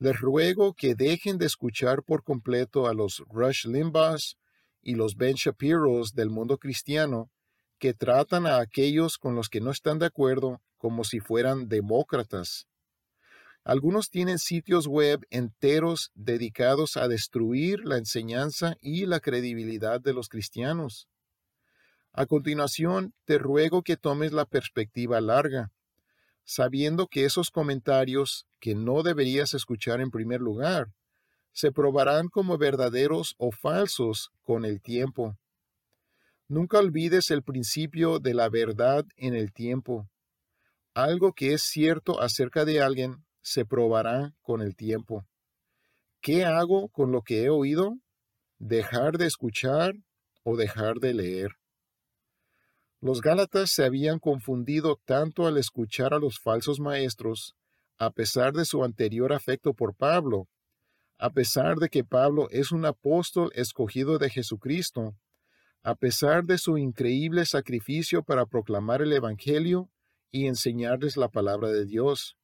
Les 0.00 0.20
ruego 0.20 0.74
que 0.74 0.96
dejen 0.96 1.38
de 1.38 1.46
escuchar 1.46 2.02
por 2.02 2.24
completo 2.24 2.88
a 2.88 2.92
los 2.92 3.22
Rush 3.28 3.68
Limbaughs 3.68 4.36
y 4.82 4.96
los 4.96 5.14
Ben 5.14 5.36
Shapiros 5.36 6.14
del 6.14 6.28
mundo 6.28 6.58
cristiano 6.58 7.30
que 7.78 7.94
tratan 7.94 8.48
a 8.48 8.58
aquellos 8.58 9.16
con 9.16 9.36
los 9.36 9.48
que 9.48 9.60
no 9.60 9.70
están 9.70 10.00
de 10.00 10.06
acuerdo 10.06 10.60
como 10.76 11.04
si 11.04 11.20
fueran 11.20 11.68
demócratas. 11.68 12.66
Algunos 13.62 14.10
tienen 14.10 14.40
sitios 14.40 14.88
web 14.88 15.24
enteros 15.30 16.10
dedicados 16.16 16.96
a 16.96 17.06
destruir 17.06 17.84
la 17.84 17.96
enseñanza 17.96 18.74
y 18.80 19.06
la 19.06 19.20
credibilidad 19.20 20.00
de 20.00 20.14
los 20.14 20.28
cristianos. 20.28 21.06
A 22.12 22.26
continuación, 22.26 23.14
te 23.24 23.38
ruego 23.38 23.82
que 23.82 23.96
tomes 23.96 24.32
la 24.32 24.44
perspectiva 24.44 25.20
larga 25.20 25.72
sabiendo 26.44 27.06
que 27.06 27.24
esos 27.24 27.50
comentarios 27.50 28.46
que 28.60 28.74
no 28.74 29.02
deberías 29.02 29.54
escuchar 29.54 30.00
en 30.00 30.10
primer 30.10 30.40
lugar 30.40 30.92
se 31.52 31.70
probarán 31.70 32.28
como 32.28 32.56
verdaderos 32.58 33.34
o 33.38 33.50
falsos 33.50 34.30
con 34.42 34.64
el 34.64 34.80
tiempo. 34.80 35.36
Nunca 36.48 36.78
olvides 36.78 37.30
el 37.30 37.42
principio 37.42 38.18
de 38.18 38.34
la 38.34 38.48
verdad 38.48 39.04
en 39.16 39.34
el 39.34 39.52
tiempo. 39.52 40.08
Algo 40.94 41.32
que 41.32 41.54
es 41.54 41.62
cierto 41.62 42.20
acerca 42.20 42.64
de 42.64 42.80
alguien 42.80 43.24
se 43.42 43.64
probará 43.64 44.34
con 44.42 44.60
el 44.60 44.76
tiempo. 44.76 45.26
¿Qué 46.20 46.44
hago 46.44 46.88
con 46.88 47.12
lo 47.12 47.22
que 47.22 47.44
he 47.44 47.50
oído? 47.50 47.98
¿Dejar 48.58 49.18
de 49.18 49.26
escuchar 49.26 49.94
o 50.42 50.56
dejar 50.56 50.96
de 51.00 51.14
leer? 51.14 51.61
Los 53.02 53.20
Gálatas 53.20 53.72
se 53.72 53.84
habían 53.84 54.20
confundido 54.20 54.96
tanto 55.04 55.48
al 55.48 55.58
escuchar 55.58 56.14
a 56.14 56.20
los 56.20 56.38
falsos 56.38 56.78
maestros, 56.78 57.56
a 57.98 58.10
pesar 58.10 58.52
de 58.52 58.64
su 58.64 58.84
anterior 58.84 59.32
afecto 59.32 59.74
por 59.74 59.96
Pablo, 59.96 60.46
a 61.18 61.30
pesar 61.30 61.78
de 61.78 61.88
que 61.88 62.04
Pablo 62.04 62.46
es 62.52 62.70
un 62.70 62.86
apóstol 62.86 63.50
escogido 63.56 64.18
de 64.18 64.30
Jesucristo, 64.30 65.16
a 65.82 65.96
pesar 65.96 66.44
de 66.44 66.58
su 66.58 66.78
increíble 66.78 67.44
sacrificio 67.44 68.22
para 68.22 68.46
proclamar 68.46 69.02
el 69.02 69.12
Evangelio 69.12 69.90
y 70.30 70.46
enseñarles 70.46 71.16
la 71.16 71.26
palabra 71.26 71.70
de 71.70 71.84
Dios. 71.84 72.36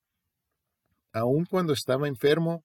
Aun 1.13 1.45
cuando 1.45 1.73
estaba 1.73 2.09
enfermo, 2.09 2.65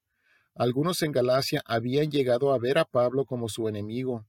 algunos 0.55 1.03
en 1.03 1.11
Galacia 1.11 1.61
habían 1.63 2.09
llegado 2.09 2.53
a 2.53 2.57
ver 2.57 2.79
a 2.79 2.85
Pablo 2.85 3.25
como 3.25 3.49
su 3.49 3.67
enemigo 3.69 4.25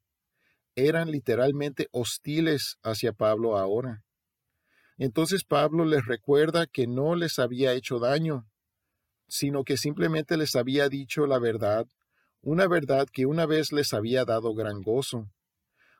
eran 0.76 1.10
literalmente 1.10 1.88
hostiles 1.92 2.78
hacia 2.82 3.12
Pablo 3.12 3.56
ahora. 3.56 4.04
Entonces 4.96 5.44
Pablo 5.44 5.84
les 5.84 6.06
recuerda 6.06 6.66
que 6.66 6.86
no 6.86 7.14
les 7.14 7.38
había 7.38 7.72
hecho 7.72 7.98
daño, 7.98 8.46
sino 9.28 9.64
que 9.64 9.76
simplemente 9.76 10.36
les 10.36 10.54
había 10.54 10.88
dicho 10.88 11.26
la 11.26 11.38
verdad, 11.38 11.86
una 12.42 12.66
verdad 12.68 13.08
que 13.12 13.26
una 13.26 13.46
vez 13.46 13.72
les 13.72 13.94
había 13.94 14.24
dado 14.24 14.54
gran 14.54 14.82
gozo, 14.82 15.30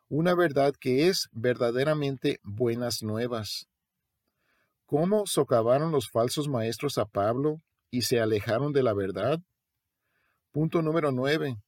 una 0.09 0.35
verdad 0.35 0.75
que 0.79 1.09
es 1.09 1.29
verdaderamente 1.33 2.39
buenas 2.43 3.03
nuevas. 3.03 3.67
¿Cómo 4.87 5.27
socavaron 5.27 5.91
los 5.91 6.11
falsos 6.11 6.47
maestros 6.47 6.99
a 6.99 7.07
Pablo 7.07 7.63
y 7.91 8.03
se 8.03 8.21
alejaron 8.21 8.73
de 8.73 8.83
la 8.83 8.93
verdad? 8.93 9.41
Punto 10.53 10.83
número 10.83 11.11
9. 11.11 11.64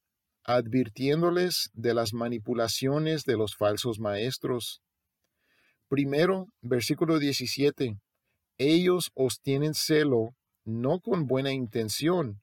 Advirtiéndoles 0.47 1.69
de 1.73 1.93
las 1.93 2.13
manipulaciones 2.13 3.25
de 3.25 3.35
los 3.35 3.57
falsos 3.57 3.99
maestros. 3.99 4.81
Primero, 5.89 6.47
versículo 6.61 7.19
17. 7.19 7.99
Ellos 8.57 9.11
os 9.13 9.41
tienen 9.41 9.73
celo 9.73 10.37
no 10.63 11.01
con 11.01 11.27
buena 11.27 11.51
intención, 11.51 12.41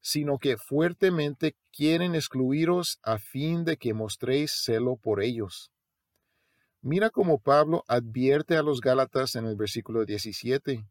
sino 0.00 0.38
que 0.38 0.56
fuertemente 0.56 1.54
quieren 1.70 2.14
excluiros 2.14 2.98
a 3.02 3.18
fin 3.18 3.64
de 3.64 3.76
que 3.76 3.92
mostréis 3.92 4.52
celo 4.64 4.96
por 4.96 5.22
ellos. 5.22 5.70
Mira 6.80 7.10
cómo 7.10 7.38
Pablo 7.38 7.84
advierte 7.86 8.56
a 8.56 8.62
los 8.62 8.80
Gálatas 8.80 9.36
en 9.36 9.44
el 9.44 9.56
versículo 9.56 10.06
17. 10.06 10.86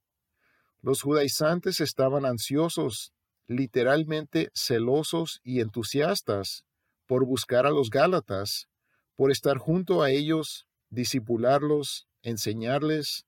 Los 0.84 1.02
judaizantes 1.02 1.82
estaban 1.82 2.24
ansiosos, 2.24 3.14
literalmente 3.48 4.50
celosos 4.54 5.42
y 5.44 5.60
entusiastas 5.60 6.64
por 7.06 7.26
buscar 7.26 7.66
a 7.66 7.72
los 7.72 7.90
Gálatas, 7.90 8.68
por 9.16 9.32
estar 9.32 9.58
junto 9.58 10.02
a 10.02 10.10
ellos, 10.10 10.68
disipularlos, 10.90 12.08
enseñarles, 12.22 13.26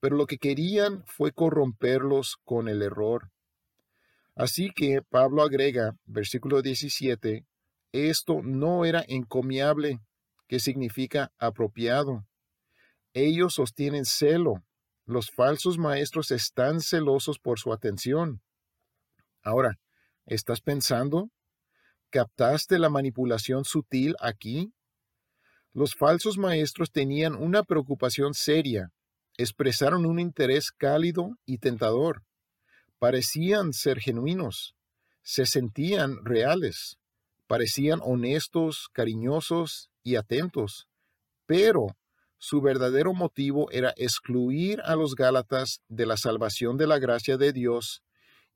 pero 0.00 0.16
lo 0.16 0.26
que 0.26 0.38
querían 0.38 1.02
fue 1.06 1.32
corromperlos 1.32 2.36
con 2.44 2.68
el 2.68 2.82
error. 2.82 3.30
Así 4.34 4.70
que 4.70 5.00
Pablo 5.02 5.42
agrega, 5.42 5.96
versículo 6.04 6.62
17, 6.62 7.46
esto 7.92 8.42
no 8.42 8.84
era 8.84 9.04
encomiable 9.08 10.00
que 10.46 10.60
significa 10.60 11.32
apropiado. 11.38 12.26
Ellos 13.14 13.54
sostienen 13.54 14.04
celo. 14.04 14.62
Los 15.06 15.30
falsos 15.30 15.78
maestros 15.78 16.30
están 16.30 16.80
celosos 16.80 17.38
por 17.38 17.58
su 17.58 17.72
atención. 17.72 18.42
Ahora, 19.46 19.78
¿estás 20.26 20.60
pensando? 20.60 21.30
¿Captaste 22.10 22.80
la 22.80 22.88
manipulación 22.88 23.64
sutil 23.64 24.16
aquí? 24.20 24.72
Los 25.72 25.94
falsos 25.94 26.36
maestros 26.36 26.90
tenían 26.90 27.36
una 27.36 27.62
preocupación 27.62 28.34
seria, 28.34 28.90
expresaron 29.36 30.04
un 30.04 30.18
interés 30.18 30.72
cálido 30.72 31.38
y 31.44 31.58
tentador, 31.58 32.24
parecían 32.98 33.72
ser 33.72 34.00
genuinos, 34.00 34.74
se 35.22 35.46
sentían 35.46 36.24
reales, 36.24 36.98
parecían 37.46 38.00
honestos, 38.02 38.88
cariñosos 38.92 39.90
y 40.02 40.16
atentos, 40.16 40.88
pero 41.46 41.96
su 42.36 42.60
verdadero 42.60 43.14
motivo 43.14 43.70
era 43.70 43.94
excluir 43.96 44.80
a 44.80 44.96
los 44.96 45.14
Gálatas 45.14 45.82
de 45.86 46.04
la 46.04 46.16
salvación 46.16 46.76
de 46.78 46.88
la 46.88 46.98
gracia 46.98 47.36
de 47.36 47.52
Dios 47.52 48.02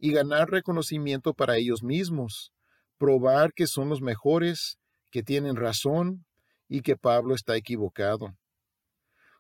y 0.01 0.13
ganar 0.13 0.51
reconocimiento 0.51 1.35
para 1.35 1.57
ellos 1.57 1.83
mismos, 1.83 2.53
probar 2.99 3.53
que 3.53 3.67
son 3.67 3.91
los 3.91 4.01
mejores, 4.01 4.79
que 5.11 5.23
tienen 5.23 5.57
razón 5.57 6.25
y 6.69 6.81
que 6.81 6.97
Pablo 6.97 7.35
está 7.35 7.57
equivocado. 7.57 8.35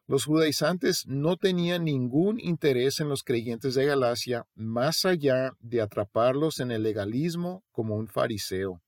Los 0.07 0.25
judaizantes 0.25 1.05
no 1.07 1.37
tenían 1.37 1.85
ningún 1.85 2.41
interés 2.41 3.01
en 3.01 3.09
los 3.09 3.23
creyentes 3.23 3.75
de 3.75 3.87
Galacia 3.87 4.45
más 4.55 5.05
allá 5.05 5.53
de 5.61 5.81
atraparlos 5.81 6.59
en 6.59 6.73
el 6.73 6.83
legalismo 6.83 7.65
como 7.71 7.97
un 7.97 8.09
fariseo. 8.09 8.83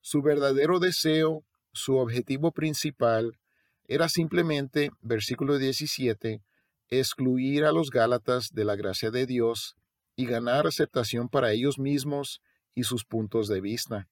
Su 0.00 0.22
verdadero 0.22 0.78
deseo 0.78 1.44
su 1.72 1.96
objetivo 1.96 2.52
principal 2.52 3.38
era 3.84 4.08
simplemente, 4.08 4.90
versículo 5.00 5.58
17, 5.58 6.42
excluir 6.88 7.64
a 7.64 7.72
los 7.72 7.90
Gálatas 7.90 8.50
de 8.52 8.64
la 8.64 8.74
gracia 8.74 9.10
de 9.10 9.26
Dios 9.26 9.76
y 10.16 10.26
ganar 10.26 10.66
aceptación 10.66 11.28
para 11.28 11.52
ellos 11.52 11.78
mismos 11.78 12.40
y 12.74 12.84
sus 12.84 13.04
puntos 13.04 13.48
de 13.48 13.60
vista. 13.60 14.08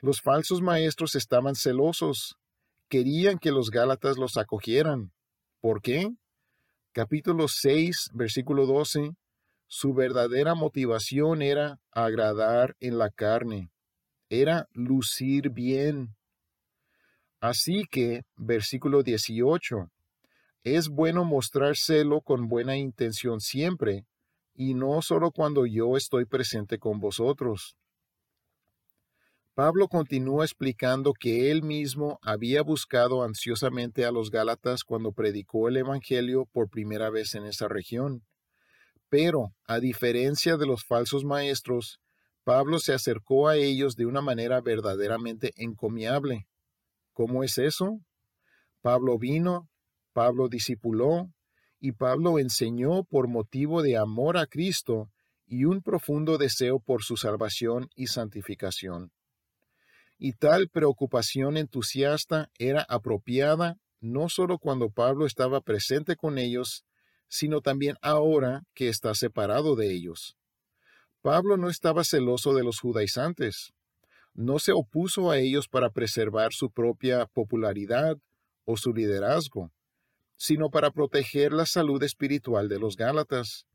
Los 0.00 0.20
falsos 0.20 0.62
maestros 0.62 1.14
estaban 1.14 1.54
celosos, 1.54 2.36
querían 2.88 3.38
que 3.38 3.50
los 3.50 3.70
Gálatas 3.70 4.16
los 4.16 4.36
acogieran. 4.36 5.12
¿Por 5.60 5.82
qué? 5.82 6.08
Capítulo 6.92 7.48
6, 7.48 8.10
versículo 8.14 8.66
12, 8.66 9.10
su 9.66 9.94
verdadera 9.94 10.54
motivación 10.54 11.42
era 11.42 11.80
agradar 11.90 12.76
en 12.80 12.98
la 12.98 13.10
carne, 13.10 13.72
era 14.28 14.68
lucir 14.72 15.50
bien, 15.50 16.14
Así 17.44 17.84
que, 17.90 18.22
versículo 18.36 19.02
18, 19.02 19.90
es 20.62 20.88
bueno 20.88 21.26
mostrar 21.26 21.76
celo 21.76 22.22
con 22.22 22.48
buena 22.48 22.78
intención 22.78 23.38
siempre, 23.38 24.06
y 24.54 24.74
no 24.74 25.02
solo 25.02 25.30
cuando 25.30 25.66
yo 25.66 25.96
estoy 25.96 26.24
presente 26.24 26.78
con 26.78 27.00
vosotros. 27.00 27.76
Pablo 29.54 29.88
continúa 29.88 30.44
explicando 30.44 31.12
que 31.12 31.50
él 31.50 31.62
mismo 31.62 32.18
había 32.22 32.62
buscado 32.62 33.22
ansiosamente 33.22 34.04
a 34.04 34.10
los 34.10 34.30
Gálatas 34.30 34.82
cuando 34.82 35.12
predicó 35.12 35.68
el 35.68 35.76
Evangelio 35.76 36.46
por 36.46 36.68
primera 36.68 37.08
vez 37.10 37.34
en 37.36 37.44
esa 37.44 37.68
región. 37.68 38.24
Pero, 39.08 39.54
a 39.66 39.78
diferencia 39.78 40.56
de 40.56 40.66
los 40.66 40.84
falsos 40.84 41.24
maestros, 41.24 42.00
Pablo 42.42 42.80
se 42.80 42.94
acercó 42.94 43.48
a 43.48 43.56
ellos 43.56 43.94
de 43.96 44.06
una 44.06 44.20
manera 44.20 44.60
verdaderamente 44.60 45.52
encomiable. 45.56 46.46
¿Cómo 47.12 47.44
es 47.44 47.58
eso? 47.58 48.00
Pablo 48.82 49.18
vino, 49.18 49.68
Pablo 50.12 50.48
discipuló 50.48 51.33
y 51.84 51.92
Pablo 51.92 52.38
enseñó 52.38 53.04
por 53.04 53.28
motivo 53.28 53.82
de 53.82 53.98
amor 53.98 54.38
a 54.38 54.46
Cristo 54.46 55.10
y 55.44 55.66
un 55.66 55.82
profundo 55.82 56.38
deseo 56.38 56.80
por 56.80 57.02
su 57.02 57.18
salvación 57.18 57.90
y 57.94 58.06
santificación. 58.06 59.12
Y 60.16 60.32
tal 60.32 60.70
preocupación 60.70 61.58
entusiasta 61.58 62.48
era 62.58 62.86
apropiada 62.88 63.76
no 64.00 64.30
solo 64.30 64.56
cuando 64.56 64.88
Pablo 64.88 65.26
estaba 65.26 65.60
presente 65.60 66.16
con 66.16 66.38
ellos, 66.38 66.86
sino 67.28 67.60
también 67.60 67.96
ahora 68.00 68.62
que 68.72 68.88
está 68.88 69.14
separado 69.14 69.76
de 69.76 69.92
ellos. 69.92 70.38
Pablo 71.20 71.58
no 71.58 71.68
estaba 71.68 72.02
celoso 72.02 72.54
de 72.54 72.64
los 72.64 72.80
judaizantes, 72.80 73.74
no 74.32 74.58
se 74.58 74.72
opuso 74.72 75.30
a 75.30 75.36
ellos 75.36 75.68
para 75.68 75.90
preservar 75.90 76.54
su 76.54 76.70
propia 76.70 77.26
popularidad 77.26 78.16
o 78.64 78.78
su 78.78 78.94
liderazgo, 78.94 79.70
sino 80.36 80.70
para 80.70 80.90
proteger 80.90 81.52
la 81.52 81.66
salud 81.66 82.02
espiritual 82.02 82.68
de 82.68 82.78
los 82.78 82.96
Gálatas. 82.96 83.66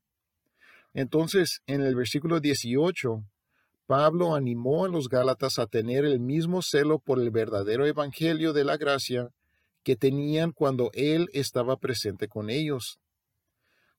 Entonces, 0.94 1.62
en 1.68 1.82
el 1.82 1.96
versículo 1.96 2.40
18, 2.40 3.24
Pablo 3.86 4.36
animó 4.36 4.86
a 4.86 4.90
los 4.90 5.10
Gálatas 5.10 5.60
a 5.60 5.66
tener 5.66 6.06
el 6.06 6.20
mismo 6.20 6.62
celo 6.62 7.00
por 7.00 7.20
el 7.20 7.32
verdadero 7.32 7.86
Evangelio 7.86 8.54
de 8.54 8.64
la 8.64 8.78
gracia 8.78 9.30
que 9.84 9.96
tenían 9.96 10.52
cuando 10.52 10.92
él 10.94 11.28
estaba 11.34 11.78
presente 11.78 12.28
con 12.28 12.50
ellos. 12.50 13.00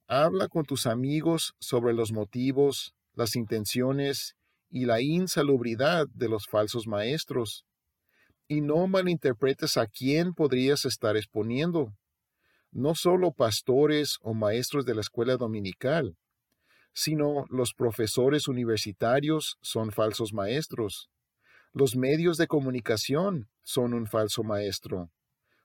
Habla 0.06 0.48
con 0.48 0.64
tus 0.64 0.86
amigos 0.86 1.54
sobre 1.58 1.92
los 1.92 2.12
motivos, 2.12 2.94
las 3.14 3.36
intenciones 3.36 4.36
y 4.70 4.84
la 4.84 5.00
insalubridad 5.00 6.06
de 6.14 6.28
los 6.28 6.46
falsos 6.46 6.86
maestros. 6.86 7.64
Y 8.46 8.60
no 8.60 8.86
malinterpretes 8.86 9.76
a 9.76 9.86
quién 9.86 10.34
podrías 10.34 10.84
estar 10.84 11.16
exponiendo. 11.16 11.92
No 12.72 12.94
solo 12.94 13.32
pastores 13.32 14.18
o 14.22 14.34
maestros 14.34 14.84
de 14.84 14.94
la 14.94 15.00
escuela 15.00 15.36
dominical, 15.36 16.16
sino 16.92 17.44
los 17.48 17.74
profesores 17.74 18.48
universitarios 18.48 19.58
son 19.60 19.90
falsos 19.90 20.32
maestros. 20.32 21.08
Los 21.72 21.96
medios 21.96 22.36
de 22.36 22.46
comunicación 22.46 23.48
son 23.62 23.94
un 23.94 24.06
falso 24.06 24.42
maestro. 24.42 25.10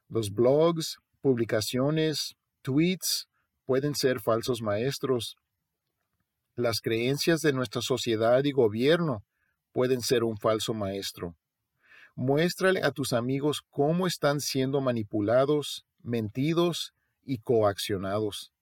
Los 0.07 0.31
blogs, 0.31 0.99
publicaciones, 1.21 2.35
tweets 2.61 3.27
pueden 3.65 3.95
ser 3.95 4.19
falsos 4.19 4.61
maestros. 4.61 5.37
Las 6.55 6.79
creencias 6.79 7.41
de 7.41 7.53
nuestra 7.53 7.81
sociedad 7.81 8.43
y 8.43 8.51
gobierno 8.51 9.23
pueden 9.71 10.01
ser 10.01 10.23
un 10.23 10.37
falso 10.37 10.73
maestro. 10.73 11.35
Muéstrale 12.15 12.81
a 12.81 12.91
tus 12.91 13.11
amigos 13.11 13.61
cómo 13.69 14.07
están 14.07 14.39
siendo 14.39 14.79
manipulados, 14.79 15.84
mentidos 16.05 16.93
y 17.23 17.39
coaccionados. 17.39 18.53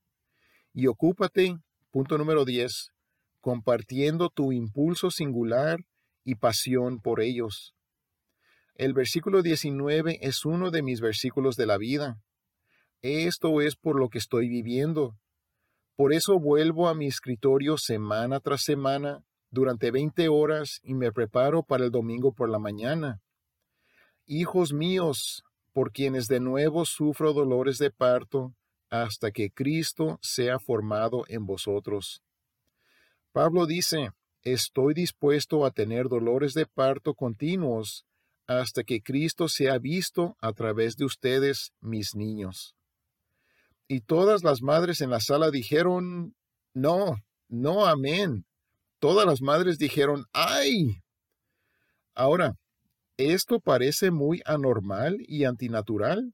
Y 0.74 0.88
ocúpate, 0.88 1.58
punto 1.92 2.18
número 2.18 2.46
10, 2.46 2.92
compartiendo 3.42 4.30
tu 4.30 4.52
impulso 4.52 5.12
singular 5.12 5.86
y 6.24 6.36
pasión 6.36 7.00
por 7.00 7.22
ellos. 7.22 7.76
El 8.76 8.94
versículo 8.94 9.44
19 9.44 10.20
es 10.22 10.46
uno 10.46 10.72
de 10.72 10.82
mis 10.82 11.00
versículos 11.00 11.56
de 11.58 11.68
la 11.68 11.78
vida. 11.78 12.18
Esto 13.02 13.62
es 13.62 13.76
por 13.76 14.00
lo 14.00 14.10
que 14.10 14.18
estoy 14.18 14.48
viviendo. 14.48 15.16
Por 15.96 16.14
eso 16.14 16.40
vuelvo 16.40 16.88
a 16.88 16.96
mi 16.96 17.06
escritorio 17.06 17.78
semana 17.78 18.40
tras 18.40 18.64
semana 18.64 19.24
durante 19.52 19.92
20 19.92 20.28
horas 20.30 20.80
y 20.82 20.96
me 20.96 21.12
preparo 21.12 21.62
para 21.62 21.84
el 21.84 21.92
domingo 21.92 22.34
por 22.34 22.50
la 22.50 22.58
mañana. 22.58 23.22
Hijos 24.26 24.74
míos, 24.74 25.44
por 25.74 25.92
quienes 25.92 26.28
de 26.28 26.40
nuevo 26.40 26.86
sufro 26.86 27.34
dolores 27.34 27.78
de 27.80 27.92
parto, 27.92 28.54
hasta 28.90 29.32
que 29.32 29.50
Cristo 29.50 30.20
sea 30.22 30.60
formado 30.60 31.26
en 31.28 31.46
vosotros. 31.46 32.22
Pablo 33.32 33.66
dice, 33.66 34.12
estoy 34.44 34.94
dispuesto 34.94 35.66
a 35.66 35.72
tener 35.72 36.08
dolores 36.08 36.54
de 36.54 36.68
parto 36.68 37.16
continuos 37.16 38.06
hasta 38.46 38.84
que 38.84 39.02
Cristo 39.02 39.48
sea 39.48 39.80
visto 39.80 40.38
a 40.40 40.54
través 40.54 40.96
de 40.96 41.06
ustedes, 41.06 41.74
mis 41.82 42.14
niños. 42.14 42.76
Y 43.88 44.02
todas 44.02 44.44
las 44.44 44.62
madres 44.62 45.02
en 45.02 45.10
la 45.10 45.20
sala 45.20 45.50
dijeron, 45.50 46.36
no, 46.74 47.16
no, 47.48 47.86
amén. 47.86 48.46
Todas 49.00 49.26
las 49.26 49.42
madres 49.42 49.78
dijeron, 49.78 50.26
ay. 50.34 51.02
Ahora, 52.14 52.56
¿esto 53.32 53.60
parece 53.60 54.12
muy 54.12 54.42
anormal 54.46 55.18
y 55.28 55.46
antinatural? 55.46 56.34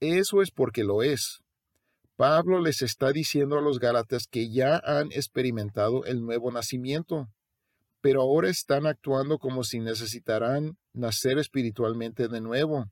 Eso 0.00 0.42
es 0.42 0.50
porque 0.50 0.84
lo 0.84 1.02
es. 1.02 1.40
Pablo 2.16 2.60
les 2.60 2.82
está 2.82 3.12
diciendo 3.12 3.58
a 3.58 3.62
los 3.62 3.78
Gálatas 3.78 4.26
que 4.26 4.50
ya 4.50 4.80
han 4.84 5.12
experimentado 5.12 6.04
el 6.04 6.22
nuevo 6.22 6.50
nacimiento, 6.50 7.28
pero 8.00 8.22
ahora 8.22 8.48
están 8.48 8.86
actuando 8.86 9.38
como 9.38 9.64
si 9.64 9.80
necesitaran 9.80 10.78
nacer 10.92 11.38
espiritualmente 11.38 12.28
de 12.28 12.40
nuevo. 12.40 12.86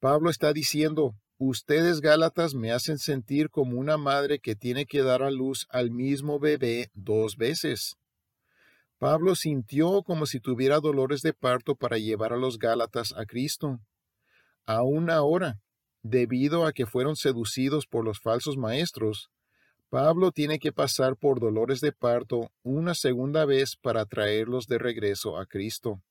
Pablo 0.00 0.30
está 0.30 0.52
diciendo, 0.52 1.16
ustedes 1.38 2.00
Gálatas 2.00 2.54
me 2.54 2.70
hacen 2.70 2.98
sentir 2.98 3.50
como 3.50 3.78
una 3.78 3.96
madre 3.96 4.38
que 4.38 4.54
tiene 4.54 4.86
que 4.86 5.02
dar 5.02 5.22
a 5.22 5.30
luz 5.30 5.66
al 5.70 5.90
mismo 5.90 6.38
bebé 6.38 6.90
dos 6.94 7.36
veces. 7.36 7.96
Pablo 8.98 9.36
sintió 9.36 10.02
como 10.02 10.26
si 10.26 10.40
tuviera 10.40 10.80
dolores 10.80 11.22
de 11.22 11.32
parto 11.32 11.76
para 11.76 11.98
llevar 11.98 12.32
a 12.32 12.36
los 12.36 12.58
Gálatas 12.58 13.14
a 13.16 13.26
Cristo. 13.26 13.78
Aún 14.66 15.08
ahora, 15.08 15.60
debido 16.02 16.66
a 16.66 16.72
que 16.72 16.84
fueron 16.84 17.14
seducidos 17.14 17.86
por 17.86 18.04
los 18.04 18.20
falsos 18.20 18.56
maestros, 18.56 19.30
Pablo 19.88 20.32
tiene 20.32 20.58
que 20.58 20.72
pasar 20.72 21.16
por 21.16 21.38
dolores 21.38 21.80
de 21.80 21.92
parto 21.92 22.50
una 22.62 22.94
segunda 22.94 23.44
vez 23.44 23.76
para 23.76 24.04
traerlos 24.04 24.66
de 24.66 24.78
regreso 24.78 25.38
a 25.38 25.46
Cristo. 25.46 26.02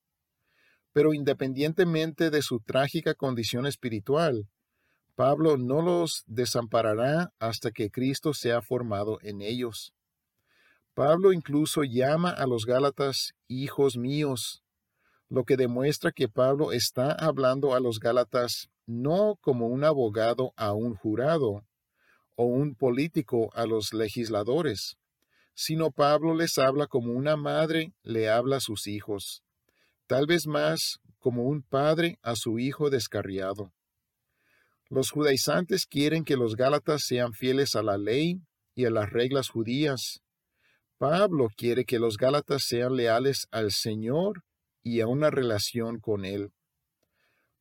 Pero 0.92 1.12
independientemente 1.12 2.30
de 2.30 2.40
su 2.40 2.58
trágica 2.58 3.14
condición 3.14 3.66
espiritual, 3.66 4.48
Pablo 5.14 5.58
no 5.58 5.82
los 5.82 6.24
desamparará 6.26 7.32
hasta 7.38 7.70
que 7.70 7.90
Cristo 7.90 8.32
sea 8.32 8.62
formado 8.62 9.18
en 9.22 9.42
ellos. 9.42 9.92
Pablo 10.98 11.32
incluso 11.32 11.84
llama 11.84 12.30
a 12.30 12.44
los 12.48 12.66
Gálatas 12.66 13.32
hijos 13.46 13.96
míos, 13.96 14.64
lo 15.28 15.44
que 15.44 15.56
demuestra 15.56 16.10
que 16.10 16.26
Pablo 16.26 16.72
está 16.72 17.12
hablando 17.12 17.72
a 17.72 17.78
los 17.78 18.00
Gálatas 18.00 18.68
no 18.84 19.38
como 19.40 19.68
un 19.68 19.84
abogado 19.84 20.52
a 20.56 20.72
un 20.72 20.96
jurado 20.96 21.64
o 22.34 22.46
un 22.46 22.74
político 22.74 23.52
a 23.54 23.64
los 23.64 23.92
legisladores, 23.92 24.96
sino 25.54 25.92
Pablo 25.92 26.34
les 26.34 26.58
habla 26.58 26.88
como 26.88 27.12
una 27.12 27.36
madre 27.36 27.92
le 28.02 28.28
habla 28.28 28.56
a 28.56 28.60
sus 28.60 28.88
hijos, 28.88 29.44
tal 30.08 30.26
vez 30.26 30.48
más 30.48 30.98
como 31.20 31.44
un 31.44 31.62
padre 31.62 32.18
a 32.22 32.34
su 32.34 32.58
hijo 32.58 32.90
descarriado. 32.90 33.72
Los 34.88 35.12
judaizantes 35.12 35.86
quieren 35.86 36.24
que 36.24 36.36
los 36.36 36.56
gálatas 36.56 37.02
sean 37.06 37.34
fieles 37.34 37.76
a 37.76 37.84
la 37.84 37.98
ley 37.98 38.40
y 38.74 38.84
a 38.86 38.90
las 38.90 39.10
reglas 39.10 39.48
judías. 39.48 40.24
Pablo 40.98 41.48
quiere 41.56 41.84
que 41.84 42.00
los 42.00 42.16
gálatas 42.16 42.64
sean 42.64 42.96
leales 42.96 43.46
al 43.52 43.70
Señor 43.70 44.42
y 44.82 45.00
a 45.00 45.06
una 45.06 45.30
relación 45.30 46.00
con 46.00 46.24
Él. 46.24 46.50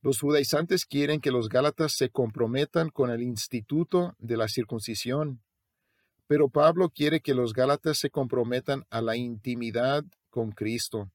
Los 0.01 0.19
judaizantes 0.21 0.85
quieren 0.85 1.21
que 1.21 1.31
los 1.31 1.47
gálatas 1.47 1.93
se 1.93 2.09
comprometan 2.09 2.89
con 2.89 3.11
el 3.11 3.21
instituto 3.21 4.15
de 4.17 4.37
la 4.37 4.47
circuncisión, 4.47 5.43
pero 6.25 6.49
Pablo 6.49 6.89
quiere 6.89 7.21
que 7.21 7.35
los 7.35 7.53
gálatas 7.53 7.99
se 7.99 8.09
comprometan 8.09 8.85
a 8.89 9.01
la 9.01 9.15
intimidad 9.15 10.03
con 10.29 10.51
Cristo. 10.51 11.11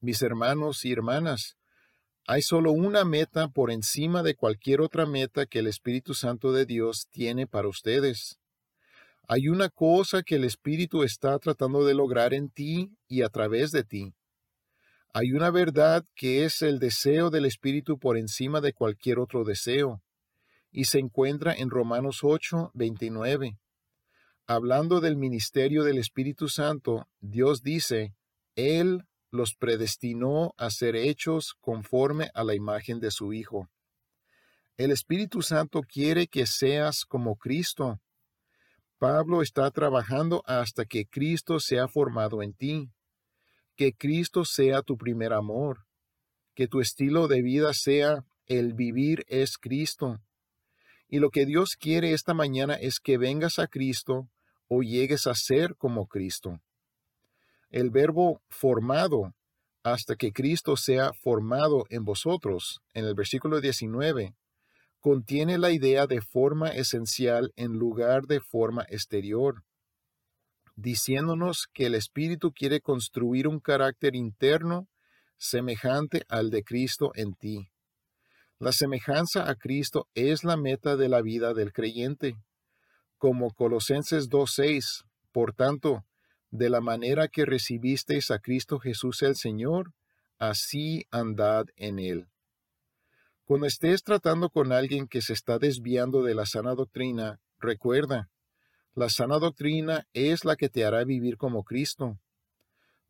Mis 0.00 0.22
hermanos 0.22 0.84
y 0.84 0.92
hermanas, 0.92 1.56
hay 2.26 2.42
solo 2.42 2.72
una 2.72 3.04
meta 3.04 3.48
por 3.48 3.70
encima 3.70 4.22
de 4.22 4.34
cualquier 4.34 4.80
otra 4.80 5.06
meta 5.06 5.44
que 5.44 5.58
el 5.58 5.66
Espíritu 5.66 6.14
Santo 6.14 6.52
de 6.52 6.66
Dios 6.66 7.06
tiene 7.10 7.46
para 7.46 7.68
ustedes. 7.68 8.38
Hay 9.28 9.48
una 9.48 9.68
cosa 9.68 10.22
que 10.22 10.34
el 10.34 10.44
Espíritu 10.44 11.02
está 11.02 11.38
tratando 11.38 11.84
de 11.84 11.94
lograr 11.94 12.34
en 12.34 12.50
ti 12.50 12.96
y 13.08 13.22
a 13.22 13.28
través 13.28 13.70
de 13.70 13.84
ti. 13.84 14.14
Hay 15.14 15.32
una 15.32 15.50
verdad 15.50 16.04
que 16.14 16.44
es 16.44 16.62
el 16.62 16.78
deseo 16.78 17.30
del 17.30 17.44
Espíritu 17.44 17.98
por 17.98 18.16
encima 18.16 18.60
de 18.60 18.72
cualquier 18.72 19.18
otro 19.18 19.44
deseo, 19.44 20.02
y 20.70 20.84
se 20.84 20.98
encuentra 20.98 21.52
en 21.52 21.70
Romanos 21.70 22.20
8, 22.22 22.70
29. 22.74 23.58
Hablando 24.46 25.00
del 25.00 25.16
ministerio 25.16 25.84
del 25.84 25.98
Espíritu 25.98 26.48
Santo, 26.48 27.06
Dios 27.20 27.62
dice, 27.62 28.14
Él 28.56 29.04
los 29.30 29.54
predestinó 29.54 30.54
a 30.56 30.70
ser 30.70 30.96
hechos 30.96 31.54
conforme 31.60 32.30
a 32.34 32.42
la 32.42 32.54
imagen 32.54 32.98
de 32.98 33.10
su 33.10 33.32
Hijo. 33.32 33.70
El 34.76 34.90
Espíritu 34.90 35.42
Santo 35.42 35.82
quiere 35.82 36.26
que 36.26 36.46
seas 36.46 37.04
como 37.04 37.36
Cristo. 37.36 38.00
Pablo 39.02 39.42
está 39.42 39.68
trabajando 39.72 40.44
hasta 40.46 40.84
que 40.84 41.06
Cristo 41.06 41.58
sea 41.58 41.88
formado 41.88 42.40
en 42.40 42.54
ti 42.54 42.88
que 43.74 43.94
Cristo 43.94 44.44
sea 44.44 44.80
tu 44.82 44.96
primer 44.96 45.32
amor, 45.32 45.86
que 46.54 46.68
tu 46.68 46.80
estilo 46.80 47.26
de 47.26 47.42
vida 47.42 47.74
sea 47.74 48.24
el 48.46 48.74
vivir 48.74 49.24
es 49.26 49.58
Cristo. 49.58 50.20
Y 51.08 51.18
lo 51.18 51.30
que 51.30 51.46
Dios 51.46 51.74
quiere 51.74 52.12
esta 52.12 52.32
mañana 52.32 52.74
es 52.74 53.00
que 53.00 53.18
vengas 53.18 53.58
a 53.58 53.66
Cristo 53.66 54.28
o 54.68 54.82
llegues 54.82 55.26
a 55.26 55.34
ser 55.34 55.74
como 55.74 56.06
Cristo. 56.06 56.60
El 57.70 57.90
verbo 57.90 58.40
formado, 58.50 59.34
hasta 59.82 60.14
que 60.14 60.30
Cristo 60.32 60.76
sea 60.76 61.12
formado 61.12 61.86
en 61.90 62.04
vosotros, 62.04 62.80
en 62.94 63.06
el 63.06 63.16
versículo 63.16 63.60
19, 63.60 64.36
contiene 65.02 65.58
la 65.58 65.70
idea 65.70 66.06
de 66.06 66.22
forma 66.22 66.70
esencial 66.70 67.52
en 67.56 67.72
lugar 67.72 68.22
de 68.22 68.40
forma 68.40 68.86
exterior 68.88 69.62
diciéndonos 70.76 71.68
que 71.72 71.86
el 71.86 71.94
Espíritu 71.94 72.52
quiere 72.52 72.80
construir 72.80 73.46
un 73.46 73.60
carácter 73.60 74.16
interno 74.16 74.88
semejante 75.36 76.24
al 76.28 76.50
de 76.50 76.62
Cristo 76.62 77.12
en 77.14 77.34
ti. 77.34 77.68
La 78.58 78.72
semejanza 78.72 79.50
a 79.50 79.56
Cristo 79.56 80.08
es 80.14 80.44
la 80.44 80.56
meta 80.56 80.96
de 80.96 81.08
la 81.08 81.20
vida 81.20 81.52
del 81.52 81.72
creyente. 81.72 82.36
Como 83.18 83.50
Colosenses 83.50 84.28
2.6, 84.30 85.04
por 85.32 85.52
tanto, 85.52 86.04
de 86.50 86.70
la 86.70 86.80
manera 86.80 87.28
que 87.28 87.44
recibisteis 87.44 88.30
a 88.30 88.38
Cristo 88.38 88.78
Jesús 88.78 89.22
el 89.22 89.36
Señor, 89.36 89.92
así 90.38 91.06
andad 91.10 91.66
en 91.76 91.98
él. 91.98 92.31
Cuando 93.52 93.66
estés 93.66 94.02
tratando 94.02 94.48
con 94.48 94.72
alguien 94.72 95.06
que 95.06 95.20
se 95.20 95.34
está 95.34 95.58
desviando 95.58 96.22
de 96.22 96.34
la 96.34 96.46
sana 96.46 96.74
doctrina, 96.74 97.38
recuerda, 97.58 98.30
la 98.94 99.10
sana 99.10 99.38
doctrina 99.38 100.06
es 100.14 100.46
la 100.46 100.56
que 100.56 100.70
te 100.70 100.86
hará 100.86 101.04
vivir 101.04 101.36
como 101.36 101.62
Cristo. 101.62 102.18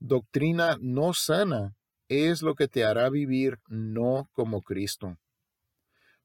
Doctrina 0.00 0.78
no 0.80 1.14
sana 1.14 1.76
es 2.08 2.42
lo 2.42 2.56
que 2.56 2.66
te 2.66 2.82
hará 2.82 3.08
vivir 3.08 3.60
no 3.68 4.28
como 4.32 4.62
Cristo. 4.62 5.16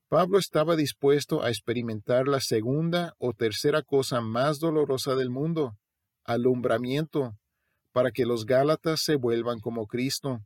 Pablo 0.08 0.40
estaba 0.40 0.76
dispuesto 0.76 1.44
a 1.44 1.50
experimentar 1.50 2.28
la 2.28 2.40
segunda 2.40 3.14
o 3.20 3.34
tercera 3.34 3.84
cosa 3.84 4.20
más 4.20 4.58
dolorosa 4.58 5.14
del 5.14 5.30
mundo, 5.30 5.78
alumbramiento, 6.24 7.38
para 7.92 8.10
que 8.10 8.26
los 8.26 8.48
Gálatas 8.48 9.00
se 9.00 9.16
vuelvan 9.16 9.60
como 9.60 9.86
Cristo. 9.86 10.42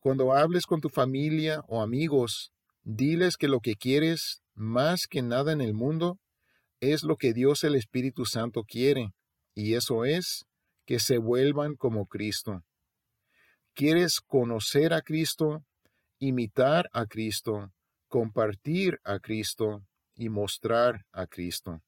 Cuando 0.00 0.32
hables 0.32 0.64
con 0.64 0.80
tu 0.80 0.88
familia 0.88 1.62
o 1.68 1.82
amigos, 1.82 2.52
diles 2.82 3.36
que 3.36 3.48
lo 3.48 3.60
que 3.60 3.74
quieres 3.74 4.40
más 4.54 5.06
que 5.06 5.20
nada 5.20 5.52
en 5.52 5.60
el 5.60 5.74
mundo 5.74 6.18
es 6.80 7.02
lo 7.02 7.16
que 7.16 7.34
Dios 7.34 7.64
el 7.64 7.74
Espíritu 7.74 8.24
Santo 8.24 8.62
quiere, 8.64 9.12
y 9.54 9.74
eso 9.74 10.06
es 10.06 10.46
que 10.86 11.00
se 11.00 11.18
vuelvan 11.18 11.74
como 11.74 12.06
Cristo. 12.06 12.62
¿Quieres 13.74 14.20
conocer 14.20 14.94
a 14.94 15.02
Cristo, 15.02 15.66
imitar 16.18 16.88
a 16.94 17.04
Cristo, 17.04 17.70
compartir 18.08 18.98
a 19.04 19.18
Cristo 19.18 19.82
y 20.14 20.30
mostrar 20.30 21.04
a 21.12 21.26
Cristo? 21.26 21.82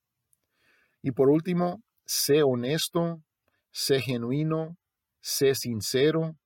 Y 1.00 1.12
por 1.12 1.30
último, 1.30 1.82
sé 2.04 2.42
honesto, 2.42 3.22
sé 3.70 4.02
genuino, 4.02 4.76
sé 5.22 5.54
sincero 5.54 6.36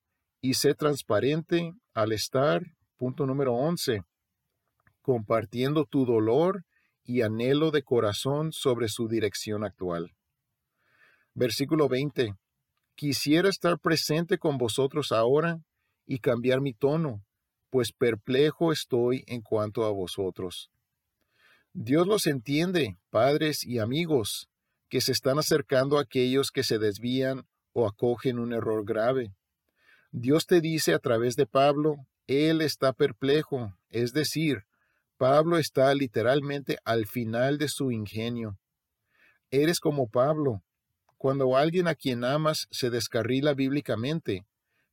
y 0.47 0.55
sé 0.55 0.77
transparente 0.77 1.73
al 1.93 2.13
estar, 2.13 2.63
punto 2.99 3.27
número 3.27 3.55
11, 3.55 4.03
compartiendo 5.03 5.87
tu 5.87 6.07
dolor 6.07 6.65
y 7.03 7.23
anhelo 7.23 7.73
de 7.73 7.83
corazón 7.83 8.53
sobre 8.53 8.87
su 8.87 9.09
dirección 9.09 9.65
actual. 9.65 10.15
Versículo 11.35 11.89
20. 11.89 12.35
Quisiera 12.95 13.49
estar 13.49 13.81
presente 13.81 14.39
con 14.39 14.57
vosotros 14.57 15.11
ahora 15.11 15.59
y 16.07 16.21
cambiar 16.21 16.61
mi 16.61 16.75
tono, 16.75 17.25
pues 17.69 17.91
perplejo 17.91 18.71
estoy 18.71 19.25
en 19.27 19.43
cuanto 19.43 19.85
a 19.85 19.91
vosotros. 19.91 20.71
Dios 21.73 22.07
los 22.07 22.29
entiende, 22.29 22.99
padres 23.11 23.65
y 23.65 23.81
amigos, 23.81 24.47
que 24.89 25.01
se 25.01 25.11
están 25.11 25.41
acercando 25.41 25.99
a 25.99 26.03
aquellos 26.03 26.53
que 26.53 26.63
se 26.63 26.79
desvían 26.79 27.49
o 27.73 27.89
acogen 27.89 28.39
un 28.39 28.53
error 28.53 28.85
grave. 28.85 29.35
Dios 30.19 30.47
te 30.47 30.63
dice 30.63 30.95
a 30.95 30.99
través 30.99 31.37
de 31.37 31.45
Pablo, 31.45 31.97
Él 32.27 32.63
está 32.63 32.95
perplejo, 32.95 33.75
es 33.91 34.15
decir, 34.15 34.65
Pablo 35.19 35.59
está 35.59 35.95
literalmente 35.95 36.79
al 36.87 37.07
final 37.07 37.59
de 37.59 37.69
su 37.69 37.91
ingenio. 37.91 38.59
Eres 39.51 39.79
como 39.79 40.09
Pablo. 40.09 40.63
Cuando 41.19 41.55
alguien 41.55 41.87
a 41.87 41.95
quien 41.95 42.25
amas 42.25 42.67
se 42.71 42.89
descarrila 42.89 43.53
bíblicamente, 43.53 44.47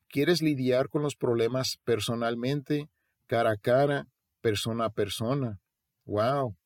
quieres 0.09 0.41
lidiar 0.41 0.89
con 0.89 1.03
los 1.03 1.15
problemas 1.15 1.77
personalmente, 1.85 2.89
cara 3.25 3.51
a 3.51 3.55
cara, 3.55 4.07
persona 4.41 4.87
a 4.87 4.89
persona. 4.89 5.61
¡Wow! 6.03 6.57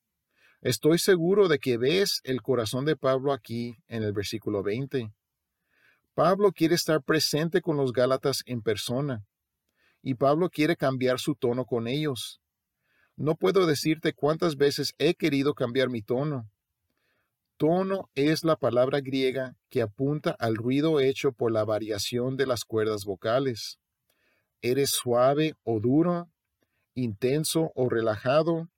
Estoy 0.61 0.97
seguro 0.97 1.47
de 1.47 1.59
que 1.59 1.77
ves 1.77 2.21
el 2.23 2.41
corazón 2.41 2.85
de 2.85 2.95
Pablo 2.95 3.33
aquí 3.33 3.77
en 3.87 4.01
el 4.01 4.13
versículo 4.13 4.63
20. 4.63 5.11
Pablo 6.17 6.51
quiere 6.51 6.73
estar 6.73 7.03
presente 7.03 7.61
con 7.61 7.77
los 7.77 7.93
Gálatas 7.93 8.41
en 8.47 8.63
persona, 8.63 9.23
y 10.01 10.15
Pablo 10.15 10.49
quiere 10.49 10.75
cambiar 10.75 11.19
su 11.19 11.35
tono 11.35 11.63
con 11.65 11.87
ellos. 11.87 12.41
No 13.15 13.35
puedo 13.35 13.67
decirte 13.67 14.13
cuántas 14.13 14.55
veces 14.55 14.95
he 14.97 15.13
querido 15.13 15.53
cambiar 15.53 15.89
mi 15.89 16.01
tono. 16.01 16.49
Tono 17.57 18.09
es 18.15 18.43
la 18.43 18.55
palabra 18.55 18.99
griega 18.99 19.57
que 19.69 19.83
apunta 19.83 20.35
al 20.39 20.55
ruido 20.55 20.99
hecho 20.99 21.33
por 21.33 21.51
la 21.51 21.63
variación 21.63 22.35
de 22.35 22.47
las 22.47 22.65
cuerdas 22.65 23.05
vocales. 23.05 23.77
¿Eres 24.63 24.89
suave 24.89 25.53
o 25.61 25.79
duro? 25.79 26.31
¿Intenso 26.95 27.71
o 27.75 27.89
relajado? 27.89 28.69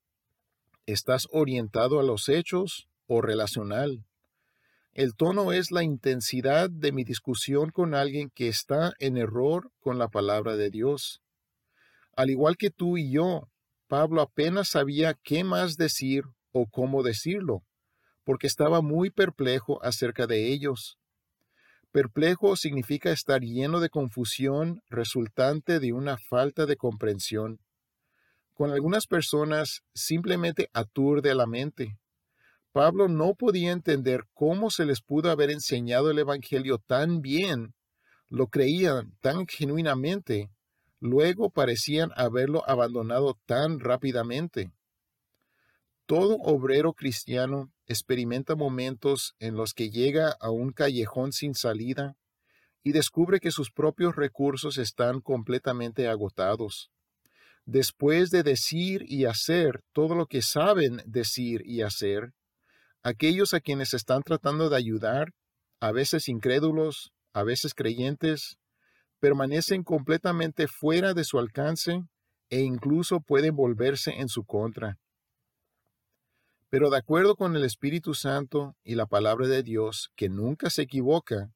¿Estás 0.86 1.30
orientado 1.32 2.02
a 2.02 2.04
los 2.04 2.28
hechos 2.28 2.90
o 3.08 3.22
relacional? 3.22 4.04
El 5.00 5.16
tono 5.16 5.54
es 5.54 5.72
la 5.72 5.82
intensidad 5.82 6.70
de 6.70 6.92
mi 6.92 7.06
discusión 7.06 7.70
con 7.70 7.96
alguien 7.96 8.30
que 8.36 8.50
está 8.50 8.92
en 9.00 9.16
error 9.16 9.72
con 9.80 9.98
la 9.98 10.10
palabra 10.10 10.58
de 10.58 10.70
Dios. 10.70 11.22
Al 12.18 12.30
igual 12.30 12.58
que 12.58 12.70
tú 12.70 12.98
y 12.98 13.10
yo, 13.10 13.48
Pablo 13.88 14.22
apenas 14.22 14.68
sabía 14.68 15.14
qué 15.24 15.46
más 15.46 15.78
decir 15.78 16.26
o 16.52 16.66
cómo 16.70 17.02
decirlo, 17.02 17.64
porque 18.26 18.48
estaba 18.48 18.82
muy 18.82 19.10
perplejo 19.10 19.82
acerca 19.86 20.28
de 20.28 20.52
ellos. 20.52 20.98
Perplejo 21.94 22.58
significa 22.58 23.10
estar 23.14 23.40
lleno 23.40 23.80
de 23.80 23.90
confusión 23.90 24.82
resultante 24.90 25.80
de 25.80 25.94
una 25.94 26.18
falta 26.18 26.66
de 26.66 26.76
comprensión. 26.76 27.62
Con 28.54 28.72
algunas 28.72 29.08
personas 29.08 29.80
simplemente 29.94 30.70
aturde 30.74 31.34
la 31.36 31.46
mente. 31.46 31.98
Pablo 32.72 33.08
no 33.08 33.34
podía 33.34 33.72
entender 33.72 34.26
cómo 34.34 34.70
se 34.70 34.86
les 34.86 35.02
pudo 35.02 35.32
haber 35.32 35.50
enseñado 35.50 36.12
el 36.12 36.20
Evangelio 36.20 36.78
tan 36.78 37.22
bien, 37.22 37.74
lo 38.30 38.48
creían 38.48 39.18
tan 39.22 39.48
genuinamente, 39.48 40.52
luego 41.00 41.50
parecían 41.50 42.12
haberlo 42.16 42.68
abandonado 42.70 43.40
tan 43.46 43.80
rápidamente. 43.80 44.72
Todo 46.06 46.38
obrero 46.38 46.94
cristiano 46.94 47.72
experimenta 47.88 48.56
momentos 48.56 49.36
en 49.40 49.56
los 49.56 49.74
que 49.74 49.90
llega 49.90 50.36
a 50.40 50.52
un 50.52 50.72
callejón 50.72 51.32
sin 51.32 51.56
salida 51.56 52.16
y 52.84 52.92
descubre 52.92 53.40
que 53.40 53.52
sus 53.52 53.72
propios 53.72 54.16
recursos 54.16 54.78
están 54.78 55.22
completamente 55.22 56.08
agotados. 56.08 56.92
Después 57.66 58.30
de 58.30 58.42
decir 58.44 59.04
y 59.08 59.26
hacer 59.26 59.84
todo 59.92 60.16
lo 60.16 60.26
que 60.26 60.42
saben 60.42 61.02
decir 61.06 61.62
y 61.66 61.82
hacer, 61.82 62.34
aquellos 63.04 63.54
a 63.54 63.60
quienes 63.60 63.94
están 63.94 64.24
tratando 64.24 64.70
de 64.70 64.78
ayudar, 64.78 65.34
a 65.80 65.92
veces 65.92 66.28
incrédulos, 66.28 67.12
a 67.34 67.44
veces 67.44 67.74
creyentes, 67.74 68.58
permanecen 69.20 69.84
completamente 69.84 70.68
fuera 70.68 71.14
de 71.14 71.24
su 71.24 71.40
alcance 71.40 72.04
e 72.50 72.62
incluso 72.62 73.20
pueden 73.22 73.56
volverse 73.56 74.12
en 74.12 74.30
su 74.30 74.44
contra. 74.44 74.98
Pero 76.70 76.90
de 76.90 76.98
acuerdo 76.98 77.36
con 77.36 77.56
el 77.56 77.64
Espíritu 77.64 78.14
Santo 78.14 78.76
y 78.84 78.96
la 78.96 79.08
palabra 79.08 79.48
de 79.48 79.64
Dios, 79.64 80.12
que 80.16 80.30
nunca 80.30 80.70
se 80.70 80.84
equivoca, 80.84 81.52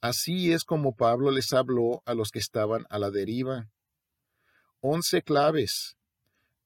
así 0.00 0.52
es 0.52 0.64
como 0.64 0.94
Pablo 0.94 1.30
les 1.30 1.52
habló 1.52 2.02
a 2.04 2.14
los 2.14 2.30
que 2.30 2.38
estaban 2.38 2.84
a 2.90 2.98
la 2.98 3.10
deriva. 3.10 3.68
Once 4.80 5.22
claves. 5.22 5.96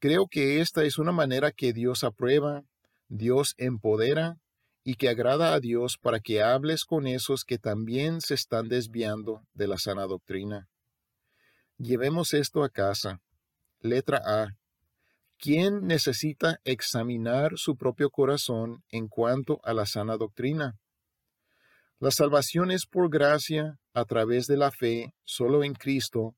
Creo 0.00 0.26
que 0.28 0.60
esta 0.60 0.84
es 0.84 0.98
una 0.98 1.12
manera 1.12 1.52
que 1.52 1.72
Dios 1.72 2.02
aprueba, 2.02 2.64
Dios 3.08 3.54
empodera 3.58 4.38
y 4.84 4.94
que 4.94 5.08
agrada 5.08 5.52
a 5.54 5.60
Dios 5.60 5.98
para 5.98 6.20
que 6.20 6.42
hables 6.42 6.84
con 6.84 7.06
esos 7.06 7.44
que 7.44 7.58
también 7.58 8.20
se 8.20 8.34
están 8.34 8.68
desviando 8.68 9.42
de 9.54 9.66
la 9.66 9.78
sana 9.78 10.06
doctrina. 10.06 10.68
Llevemos 11.78 12.34
esto 12.34 12.64
a 12.64 12.68
casa. 12.70 13.20
Letra 13.80 14.20
A. 14.24 14.56
¿Quién 15.38 15.86
necesita 15.86 16.60
examinar 16.64 17.52
su 17.56 17.76
propio 17.76 18.10
corazón 18.10 18.82
en 18.90 19.08
cuanto 19.08 19.60
a 19.62 19.72
la 19.72 19.86
sana 19.86 20.16
doctrina? 20.16 20.78
La 22.00 22.10
salvación 22.10 22.70
es 22.70 22.86
por 22.86 23.10
gracia 23.10 23.78
a 23.92 24.04
través 24.04 24.46
de 24.46 24.56
la 24.56 24.70
fe 24.70 25.14
solo 25.24 25.64
en 25.64 25.74
Cristo 25.74 26.34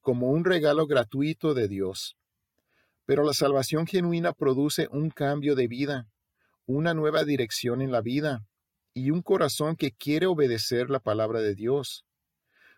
como 0.00 0.30
un 0.30 0.44
regalo 0.44 0.86
gratuito 0.86 1.54
de 1.54 1.68
Dios. 1.68 2.16
Pero 3.10 3.24
la 3.24 3.32
salvación 3.32 3.88
genuina 3.88 4.32
produce 4.32 4.86
un 4.92 5.10
cambio 5.10 5.56
de 5.56 5.66
vida, 5.66 6.06
una 6.64 6.94
nueva 6.94 7.24
dirección 7.24 7.82
en 7.82 7.90
la 7.90 8.02
vida 8.02 8.46
y 8.94 9.10
un 9.10 9.20
corazón 9.20 9.74
que 9.74 9.90
quiere 9.90 10.26
obedecer 10.26 10.90
la 10.90 11.00
palabra 11.00 11.40
de 11.40 11.56
Dios. 11.56 12.04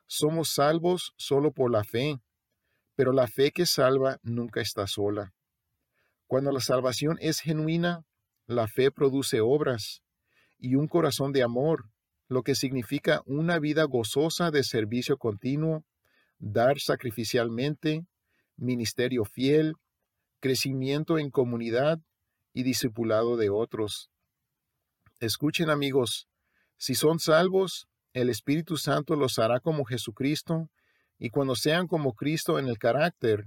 Somos 0.07 0.49
salvos 0.49 1.12
solo 1.18 1.53
por 1.53 1.70
la 1.70 1.85
fe, 1.85 2.18
pero 2.95 3.12
la 3.12 3.26
fe 3.26 3.51
que 3.51 3.66
salva 3.66 4.20
nunca 4.22 4.62
está 4.62 4.87
sola. 4.87 5.35
Cuando 6.26 6.51
la 6.51 6.61
salvación 6.61 7.18
es 7.20 7.41
genuina, 7.41 8.07
la 8.47 8.68
fe 8.68 8.91
produce 8.91 9.43
obras 9.43 10.03
y 10.59 10.76
un 10.76 10.89
corazón 10.89 11.35
de 11.35 11.43
amor, 11.43 11.91
lo 12.28 12.43
que 12.43 12.55
significa 12.55 13.20
una 13.26 13.59
vida 13.59 13.85
gozosa 13.85 14.51
de 14.51 14.64
servicio 14.64 15.18
continuo, 15.18 15.85
dar 16.39 16.80
sacrificialmente, 16.80 18.07
ministerio 18.57 19.26
fiel, 19.26 19.74
crecimiento 20.43 21.18
en 21.18 21.30
comunidad 21.30 22.01
y 22.53 22.64
discipulado 22.64 23.36
de 23.36 23.49
otros. 23.49 24.11
Escuchen 25.20 25.70
amigos, 25.70 26.26
si 26.76 26.97
son 26.97 27.20
salvos, 27.20 27.86
el 28.12 28.28
Espíritu 28.28 28.76
Santo 28.76 29.14
los 29.14 29.38
hará 29.38 29.61
como 29.61 29.84
Jesucristo, 29.84 30.68
y 31.16 31.30
cuando 31.30 31.55
sean 31.55 31.86
como 31.86 32.14
Cristo 32.14 32.59
en 32.59 32.66
el 32.66 32.78
carácter, 32.78 33.47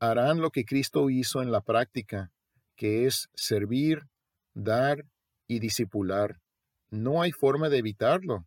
harán 0.00 0.40
lo 0.40 0.50
que 0.50 0.64
Cristo 0.64 1.10
hizo 1.10 1.42
en 1.42 1.52
la 1.52 1.60
práctica, 1.60 2.32
que 2.74 3.06
es 3.06 3.28
servir, 3.34 4.08
dar 4.54 5.04
y 5.46 5.58
discipular. 5.58 6.40
No 6.88 7.20
hay 7.20 7.32
forma 7.32 7.68
de 7.68 7.78
evitarlo. 7.78 8.46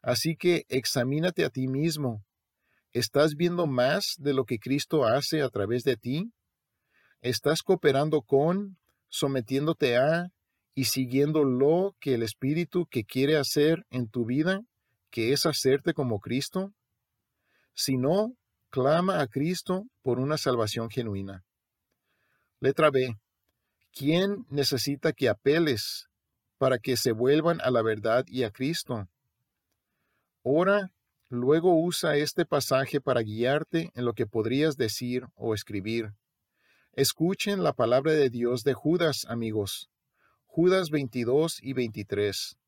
Así 0.00 0.34
que 0.34 0.64
examínate 0.70 1.44
a 1.44 1.50
ti 1.50 1.68
mismo. 1.68 2.24
¿Estás 2.94 3.36
viendo 3.36 3.66
más 3.66 4.16
de 4.18 4.32
lo 4.32 4.46
que 4.46 4.58
Cristo 4.58 5.04
hace 5.04 5.42
a 5.42 5.50
través 5.50 5.84
de 5.84 5.96
ti? 5.96 6.32
¿Estás 7.22 7.62
cooperando 7.62 8.22
con 8.22 8.78
sometiéndote 9.08 9.96
a 9.96 10.32
y 10.74 10.86
siguiendo 10.86 11.44
lo 11.44 11.94
que 12.00 12.14
el 12.14 12.24
Espíritu 12.24 12.86
que 12.86 13.04
quiere 13.04 13.36
hacer 13.36 13.86
en 13.90 14.08
tu 14.08 14.24
vida, 14.26 14.62
que 15.10 15.32
es 15.32 15.46
hacerte 15.46 15.94
como 15.94 16.18
Cristo? 16.18 16.72
Si 17.74 17.96
no, 17.96 18.34
clama 18.70 19.20
a 19.20 19.28
Cristo 19.28 19.84
por 20.02 20.18
una 20.18 20.36
salvación 20.36 20.90
genuina. 20.90 21.44
Letra 22.58 22.90
B. 22.90 23.16
¿Quién 23.92 24.44
necesita 24.48 25.12
que 25.12 25.28
apeles 25.28 26.08
para 26.58 26.78
que 26.78 26.96
se 26.96 27.12
vuelvan 27.12 27.60
a 27.60 27.70
la 27.70 27.82
verdad 27.82 28.24
y 28.26 28.42
a 28.42 28.50
Cristo? 28.50 29.06
Ora, 30.42 30.90
luego 31.28 31.80
usa 31.80 32.16
este 32.16 32.44
pasaje 32.44 33.00
para 33.00 33.20
guiarte 33.20 33.92
en 33.94 34.06
lo 34.06 34.12
que 34.12 34.26
podrías 34.26 34.76
decir 34.76 35.26
o 35.36 35.54
escribir. 35.54 36.14
Escuchen 36.94 37.62
la 37.62 37.72
palabra 37.72 38.12
de 38.12 38.28
Dios 38.28 38.64
de 38.64 38.74
Judas, 38.74 39.24
amigos. 39.26 39.88
Judas 40.44 40.90
22 40.90 41.62
y 41.62 41.72
23. 41.72 42.58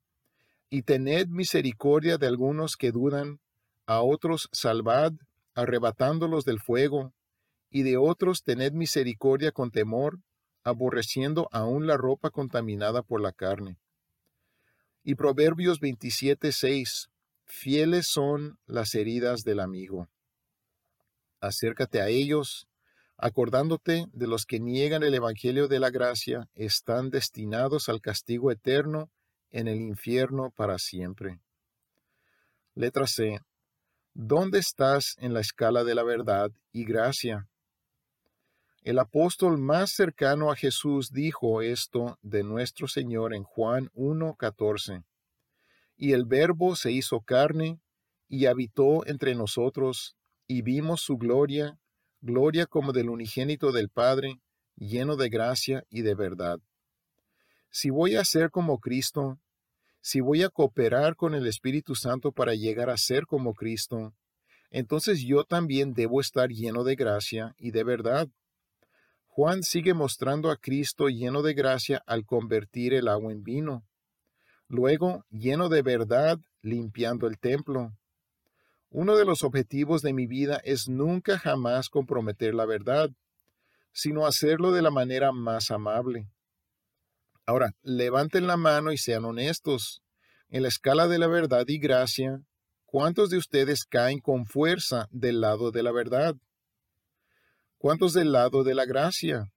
Y 0.71 0.81
tened 0.81 1.29
misericordia 1.29 2.17
de 2.17 2.27
algunos 2.27 2.77
que 2.77 2.91
dudan, 2.91 3.41
a 3.85 4.01
otros 4.01 4.49
salvad, 4.51 5.13
arrebatándolos 5.55 6.47
del 6.47 6.59
fuego, 6.59 7.13
y 7.69 7.83
de 7.83 7.99
otros 7.99 8.43
tened 8.43 8.73
misericordia 8.73 9.53
con 9.53 9.71
temor, 9.71 10.21
aborreciendo 10.63 11.51
aún 11.53 11.87
la 11.87 11.99
ropa 11.99 12.31
contaminada 12.31 13.03
por 13.03 13.21
la 13.21 13.33
carne. 13.33 13.77
Y 15.03 15.17
Proverbios 15.17 15.81
27, 15.81 16.51
6. 16.51 17.11
Fieles 17.45 18.07
son 18.07 18.59
las 18.65 18.95
heridas 18.95 19.45
del 19.45 19.61
amigo. 19.61 20.09
Acércate 21.41 22.01
a 22.01 22.09
ellos, 22.09 22.67
acordándote 23.25 24.05
de 24.13 24.27
los 24.27 24.45
que 24.45 24.61
niegan 24.61 25.03
el 25.03 25.15
Evangelio 25.15 25.67
de 25.67 25.81
la 25.81 25.89
gracia, 25.89 26.47
están 26.55 27.09
destinados 27.09 27.89
al 27.89 28.03
castigo 28.03 28.51
eterno 28.51 29.11
en 29.51 29.67
el 29.67 29.81
infierno 29.81 30.51
para 30.51 30.79
siempre. 30.79 31.41
Letra 32.75 33.07
C. 33.07 33.41
¿Dónde 34.13 34.59
estás 34.59 35.17
en 35.21 35.33
la 35.33 35.41
escala 35.41 35.85
de 35.85 35.95
la 35.95 36.03
verdad 36.03 36.51
y 36.71 36.85
gracia? 36.85 37.49
El 38.83 38.99
apóstol 38.99 39.57
más 39.57 39.93
cercano 39.93 40.53
a 40.53 40.55
Jesús 40.57 41.11
dijo 41.11 41.63
esto 41.63 42.19
de 42.21 42.43
nuestro 42.43 42.89
Señor 42.89 43.33
en 43.33 43.45
Juan 43.45 43.89
1.14. 43.95 45.03
Y 45.97 46.13
el 46.13 46.27
Verbo 46.27 46.77
se 46.77 46.93
hizo 46.93 47.21
carne 47.21 47.81
y 48.29 48.45
habitó 48.45 49.07
entre 49.07 49.35
nosotros, 49.35 50.15
y 50.47 50.61
vimos 50.61 51.01
su 51.01 51.17
gloria, 51.17 51.79
gloria 52.25 52.65
como 52.65 52.93
del 52.93 53.11
unigénito 53.11 53.71
del 53.71 53.91
Padre, 53.91 54.41
lleno 54.77 55.17
de 55.17 55.29
gracia 55.29 55.85
y 55.91 56.01
de 56.01 56.15
verdad. 56.15 56.59
Si 57.71 57.91
voy 57.91 58.17
a 58.17 58.25
ser 58.25 58.51
como 58.51 58.79
Cristo, 58.79 59.39
si 60.01 60.21
voy 60.21 60.43
a 60.43 60.49
cooperar 60.49 61.17
con 61.17 61.35
el 61.35 61.47
Espíritu 61.47 61.95
Santo 61.95 62.33
para 62.33 62.55
llegar 62.55 62.89
a 62.89 62.97
ser 62.97 63.27
como 63.27 63.53
Cristo, 63.53 64.15
entonces 64.71 65.23
yo 65.23 65.45
también 65.45 65.93
debo 65.93 66.21
estar 66.21 66.49
lleno 66.49 66.83
de 66.83 66.95
gracia 66.95 67.55
y 67.59 67.73
de 67.73 67.85
verdad. 67.85 68.29
Juan 69.27 69.63
sigue 69.63 69.93
mostrando 69.93 70.51
a 70.51 70.57
Cristo 70.57 71.09
lleno 71.09 71.43
de 71.43 71.53
gracia 71.53 72.03
al 72.07 72.25
convertir 72.25 72.95
el 72.95 73.09
agua 73.09 73.33
en 73.33 73.43
vino. 73.43 73.85
Luego, 74.67 75.27
lleno 75.29 75.69
de 75.69 75.83
verdad, 75.83 76.39
limpiando 76.63 77.27
el 77.27 77.39
templo. 77.39 77.93
Uno 78.97 79.17
de 79.17 79.25
los 79.25 79.43
objetivos 79.43 80.03
de 80.03 80.13
mi 80.13 80.29
vida 80.29 80.61
es 80.63 80.89
nunca 80.89 81.37
jamás 81.37 81.89
comprometer 81.89 82.55
la 82.55 82.65
verdad, 82.65 83.11
sino 83.93 84.25
hacerlo 84.25 84.71
de 84.71 84.83
la 84.83 84.93
manera 84.93 85.33
más 85.33 85.73
amable. 85.73 86.31
Ahora, 87.45 87.75
levanten 87.83 88.47
la 88.47 88.57
mano 88.57 88.93
y 88.93 88.97
sean 88.97 89.25
honestos. 89.25 90.01
En 90.49 90.63
la 90.63 90.69
escala 90.69 91.09
de 91.09 91.19
la 91.19 91.27
verdad 91.27 91.65
y 91.67 91.81
gracia, 91.81 92.41
¿cuántos 92.85 93.31
de 93.31 93.39
ustedes 93.39 93.85
caen 93.85 94.21
con 94.21 94.47
fuerza 94.47 95.09
del 95.11 95.41
lado 95.41 95.73
de 95.73 95.83
la 95.83 95.91
verdad? 95.91 96.37
¿Cuántos 97.79 98.13
del 98.13 98.31
lado 98.31 98.63
de 98.63 98.77
la 98.77 98.85
gracia? 98.85 99.53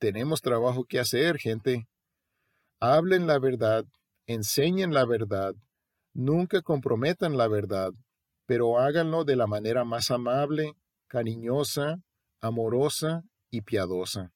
Tenemos 0.00 0.40
trabajo 0.40 0.82
que 0.82 0.98
hacer, 0.98 1.38
gente. 1.38 1.86
Hablen 2.80 3.28
la 3.28 3.38
verdad, 3.38 3.84
enseñen 4.26 4.92
la 4.92 5.04
verdad, 5.04 5.54
nunca 6.12 6.62
comprometan 6.62 7.36
la 7.36 7.48
verdad, 7.48 7.92
pero 8.46 8.78
háganlo 8.78 9.24
de 9.24 9.36
la 9.36 9.46
manera 9.46 9.84
más 9.84 10.10
amable, 10.10 10.74
cariñosa, 11.06 12.02
amorosa 12.40 13.22
y 13.50 13.62
piadosa. 13.62 14.32